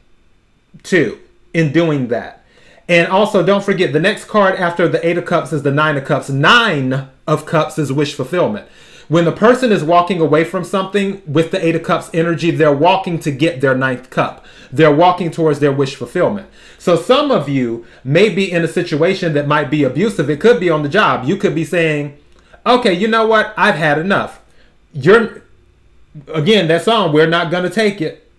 too, 0.83 1.19
in 1.55 1.73
doing 1.73 2.09
that. 2.09 2.45
And 2.89 3.09
also, 3.09 3.45
don't 3.45 3.65
forget 3.65 3.93
the 3.93 4.01
next 4.01 4.27
card 4.27 4.57
after 4.57 4.89
the 4.89 5.07
Eight 5.07 5.19
of 5.19 5.25
Cups 5.25 5.53
is 5.53 5.63
the 5.63 5.71
Nine 5.71 5.97
of 5.97 6.05
Cups. 6.05 6.29
Nine 6.29 7.09
of 7.27 7.47
Cups 7.47 7.79
is 7.79 7.93
wish 7.93 8.15
fulfillment. 8.15 8.69
When 9.09 9.25
the 9.25 9.33
person 9.33 9.73
is 9.73 9.83
walking 9.83 10.21
away 10.21 10.45
from 10.45 10.65
something 10.65 11.23
with 11.27 11.51
the 11.51 11.67
Eight 11.67 11.75
of 11.75 11.83
Cups 11.83 12.11
energy, 12.13 12.51
they're 12.51 12.75
walking 12.75 13.19
to 13.21 13.31
get 13.31 13.63
their 13.63 13.75
ninth 13.75 14.11
cup. 14.11 14.45
They're 14.71 14.95
walking 14.95 15.31
towards 15.31 15.61
their 15.61 15.73
wish 15.73 15.95
fulfillment. 15.95 16.49
So 16.79 16.95
some 16.95 17.31
of 17.31 17.49
you 17.49 17.87
may 18.05 18.29
be 18.29 18.53
in 18.53 18.63
a 18.63 18.69
situation 18.69 19.33
that 19.33 19.49
might 19.49 19.71
be 19.71 19.83
abusive. 19.83 20.29
It 20.29 20.41
could 20.41 20.61
be 20.61 20.69
on 20.69 20.83
the 20.83 20.91
job. 20.91 21.27
You 21.27 21.39
could 21.39 21.55
be 21.55 21.65
saying, 21.65 22.19
okay, 22.67 22.93
you 22.93 23.09
know 23.09 23.27
what? 23.27 23.55
I've 23.57 23.77
had 23.77 23.99
enough. 23.99 24.43
You're, 24.93 25.43
again, 26.33 26.69
that 26.69 26.83
song, 26.83 27.15
we're 27.15 27.27
not 27.27 27.51
to 27.51 27.71
take 27.71 28.03
it. 28.03 28.31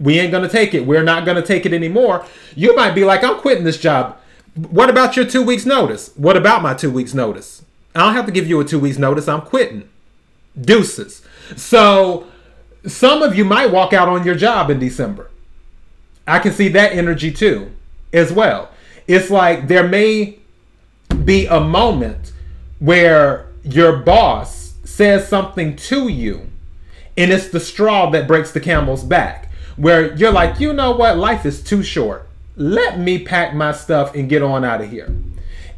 We 0.00 0.18
ain't 0.18 0.32
to 0.32 0.48
take 0.48 0.74
it. 0.74 0.84
We're 0.84 1.04
not 1.04 1.24
to 1.24 1.42
take 1.42 1.64
it 1.64 1.72
anymore. 1.72 2.26
You 2.56 2.74
might 2.74 2.96
be 2.96 3.04
like, 3.04 3.22
I'm 3.22 3.38
quitting 3.38 3.62
this 3.62 3.78
job. 3.78 4.18
What 4.56 4.90
about 4.90 5.14
your 5.14 5.24
two 5.24 5.42
weeks' 5.42 5.64
notice? 5.64 6.10
What 6.16 6.36
about 6.36 6.60
my 6.60 6.74
two 6.74 6.90
weeks' 6.90 7.14
notice? 7.14 7.64
I 7.94 8.00
don't 8.00 8.14
have 8.14 8.26
to 8.26 8.32
give 8.32 8.48
you 8.48 8.58
a 8.58 8.64
two 8.64 8.80
weeks' 8.80 8.98
notice. 8.98 9.28
I'm 9.28 9.42
quitting. 9.42 9.88
Deuces. 10.60 11.22
So 11.56 12.26
some 12.86 13.22
of 13.22 13.34
you 13.34 13.44
might 13.44 13.70
walk 13.70 13.92
out 13.92 14.08
on 14.08 14.24
your 14.24 14.34
job 14.34 14.70
in 14.70 14.78
December. 14.78 15.30
I 16.26 16.38
can 16.38 16.52
see 16.52 16.68
that 16.68 16.92
energy 16.92 17.32
too, 17.32 17.72
as 18.12 18.32
well. 18.32 18.70
It's 19.06 19.30
like 19.30 19.68
there 19.68 19.86
may 19.86 20.38
be 21.24 21.46
a 21.46 21.60
moment 21.60 22.32
where 22.78 23.48
your 23.64 23.96
boss 23.96 24.74
says 24.84 25.28
something 25.28 25.76
to 25.76 26.08
you, 26.08 26.48
and 27.16 27.32
it's 27.32 27.48
the 27.48 27.60
straw 27.60 28.10
that 28.10 28.26
breaks 28.26 28.52
the 28.52 28.60
camel's 28.60 29.04
back. 29.04 29.50
Where 29.76 30.14
you're 30.14 30.32
like, 30.32 30.60
you 30.60 30.72
know 30.72 30.92
what, 30.92 31.16
life 31.16 31.46
is 31.46 31.62
too 31.62 31.82
short. 31.82 32.28
Let 32.56 32.98
me 32.98 33.24
pack 33.24 33.54
my 33.54 33.72
stuff 33.72 34.14
and 34.14 34.28
get 34.28 34.42
on 34.42 34.64
out 34.64 34.82
of 34.82 34.90
here. 34.90 35.14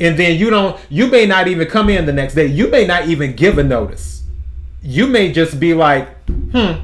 And 0.00 0.18
then 0.18 0.38
you 0.38 0.50
don't, 0.50 0.78
you 0.90 1.06
may 1.06 1.24
not 1.24 1.46
even 1.46 1.68
come 1.68 1.88
in 1.88 2.04
the 2.04 2.12
next 2.12 2.34
day. 2.34 2.46
You 2.46 2.68
may 2.68 2.86
not 2.86 3.06
even 3.06 3.36
give 3.36 3.58
a 3.58 3.62
notice. 3.62 4.23
You 4.84 5.06
may 5.06 5.32
just 5.32 5.58
be 5.58 5.72
like, 5.72 6.08
hmm, 6.28 6.74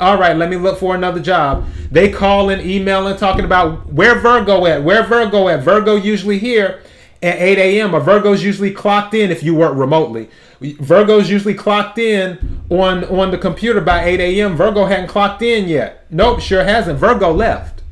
all 0.00 0.18
right, 0.18 0.36
let 0.36 0.50
me 0.50 0.56
look 0.56 0.78
for 0.78 0.94
another 0.94 1.20
job. 1.20 1.66
They 1.90 2.10
call 2.10 2.50
and 2.50 2.60
email 2.62 3.06
and 3.06 3.18
talking 3.18 3.44
about 3.44 3.92
where 3.92 4.18
Virgo 4.18 4.66
at, 4.66 4.82
where 4.82 5.04
Virgo 5.04 5.48
at. 5.48 5.62
Virgo 5.62 5.94
usually 5.94 6.38
here 6.38 6.82
at 7.22 7.38
8 7.38 7.58
a.m. 7.58 7.94
or 7.94 8.00
Virgo's 8.00 8.42
usually 8.42 8.72
clocked 8.72 9.14
in 9.14 9.30
if 9.30 9.42
you 9.42 9.54
work 9.54 9.76
remotely. 9.76 10.28
Virgo's 10.60 11.30
usually 11.30 11.54
clocked 11.54 11.98
in 11.98 12.62
on 12.70 13.04
on 13.04 13.30
the 13.30 13.38
computer 13.38 13.80
by 13.80 14.04
8 14.04 14.20
a.m. 14.20 14.56
Virgo 14.56 14.86
hadn't 14.86 15.08
clocked 15.08 15.42
in 15.42 15.68
yet. 15.68 16.06
Nope, 16.10 16.40
sure 16.40 16.64
hasn't. 16.64 16.98
Virgo 16.98 17.32
left. 17.32 17.82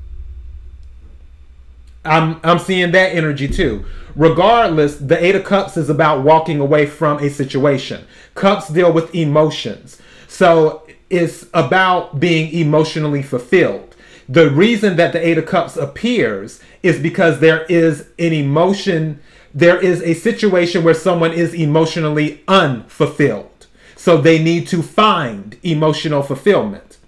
I'm 2.04 2.40
I'm 2.42 2.58
seeing 2.58 2.90
that 2.92 3.14
energy 3.14 3.48
too. 3.48 3.84
Regardless, 4.14 4.96
the 4.96 5.22
Eight 5.24 5.36
of 5.36 5.44
Cups 5.44 5.76
is 5.76 5.88
about 5.88 6.24
walking 6.24 6.58
away 6.58 6.86
from 6.86 7.18
a 7.18 7.30
situation. 7.30 8.04
Cups 8.38 8.68
deal 8.68 8.92
with 8.92 9.14
emotions. 9.14 10.00
So 10.28 10.86
it's 11.10 11.46
about 11.52 12.20
being 12.20 12.52
emotionally 12.52 13.22
fulfilled. 13.22 13.96
The 14.28 14.50
reason 14.50 14.96
that 14.96 15.12
the 15.12 15.26
Eight 15.26 15.38
of 15.38 15.46
Cups 15.46 15.76
appears 15.76 16.60
is 16.82 17.00
because 17.00 17.40
there 17.40 17.64
is 17.64 18.08
an 18.18 18.32
emotion, 18.32 19.20
there 19.54 19.80
is 19.80 20.02
a 20.02 20.14
situation 20.14 20.84
where 20.84 20.94
someone 20.94 21.32
is 21.32 21.54
emotionally 21.54 22.42
unfulfilled. 22.46 23.66
So 23.96 24.16
they 24.18 24.42
need 24.42 24.68
to 24.68 24.82
find 24.82 25.56
emotional 25.62 26.22
fulfillment. 26.22 26.98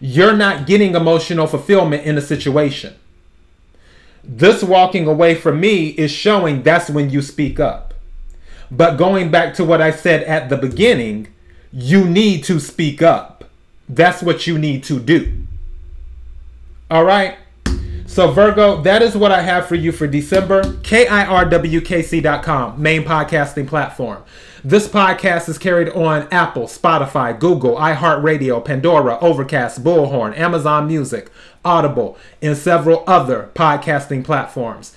You're 0.00 0.36
not 0.36 0.66
getting 0.66 0.94
emotional 0.94 1.46
fulfillment 1.46 2.04
in 2.04 2.18
a 2.18 2.20
situation. 2.20 2.94
This 4.24 4.62
walking 4.62 5.06
away 5.06 5.34
from 5.34 5.60
me 5.60 5.88
is 5.88 6.10
showing 6.10 6.62
that's 6.62 6.90
when 6.90 7.10
you 7.10 7.22
speak 7.22 7.58
up. 7.58 7.91
But 8.72 8.96
going 8.96 9.30
back 9.30 9.52
to 9.54 9.64
what 9.64 9.82
I 9.82 9.90
said 9.90 10.22
at 10.24 10.48
the 10.48 10.56
beginning, 10.56 11.28
you 11.70 12.06
need 12.06 12.42
to 12.44 12.58
speak 12.58 13.02
up. 13.02 13.44
That's 13.86 14.22
what 14.22 14.46
you 14.46 14.56
need 14.56 14.82
to 14.84 14.98
do. 14.98 15.44
All 16.90 17.04
right. 17.04 17.36
So, 18.06 18.30
Virgo, 18.30 18.80
that 18.80 19.02
is 19.02 19.14
what 19.14 19.30
I 19.30 19.42
have 19.42 19.66
for 19.66 19.74
you 19.74 19.92
for 19.92 20.06
December. 20.06 20.62
KIRWKC.com, 20.62 21.22
main 22.82 23.04
podcasting 23.04 23.68
platform. 23.68 24.22
This 24.64 24.88
podcast 24.88 25.50
is 25.50 25.58
carried 25.58 25.90
on 25.90 26.26
Apple, 26.30 26.64
Spotify, 26.64 27.38
Google, 27.38 27.76
iHeartRadio, 27.76 28.64
Pandora, 28.64 29.18
Overcast, 29.20 29.84
Bullhorn, 29.84 30.36
Amazon 30.38 30.86
Music, 30.86 31.30
Audible, 31.62 32.16
and 32.40 32.56
several 32.56 33.04
other 33.06 33.50
podcasting 33.54 34.24
platforms. 34.24 34.96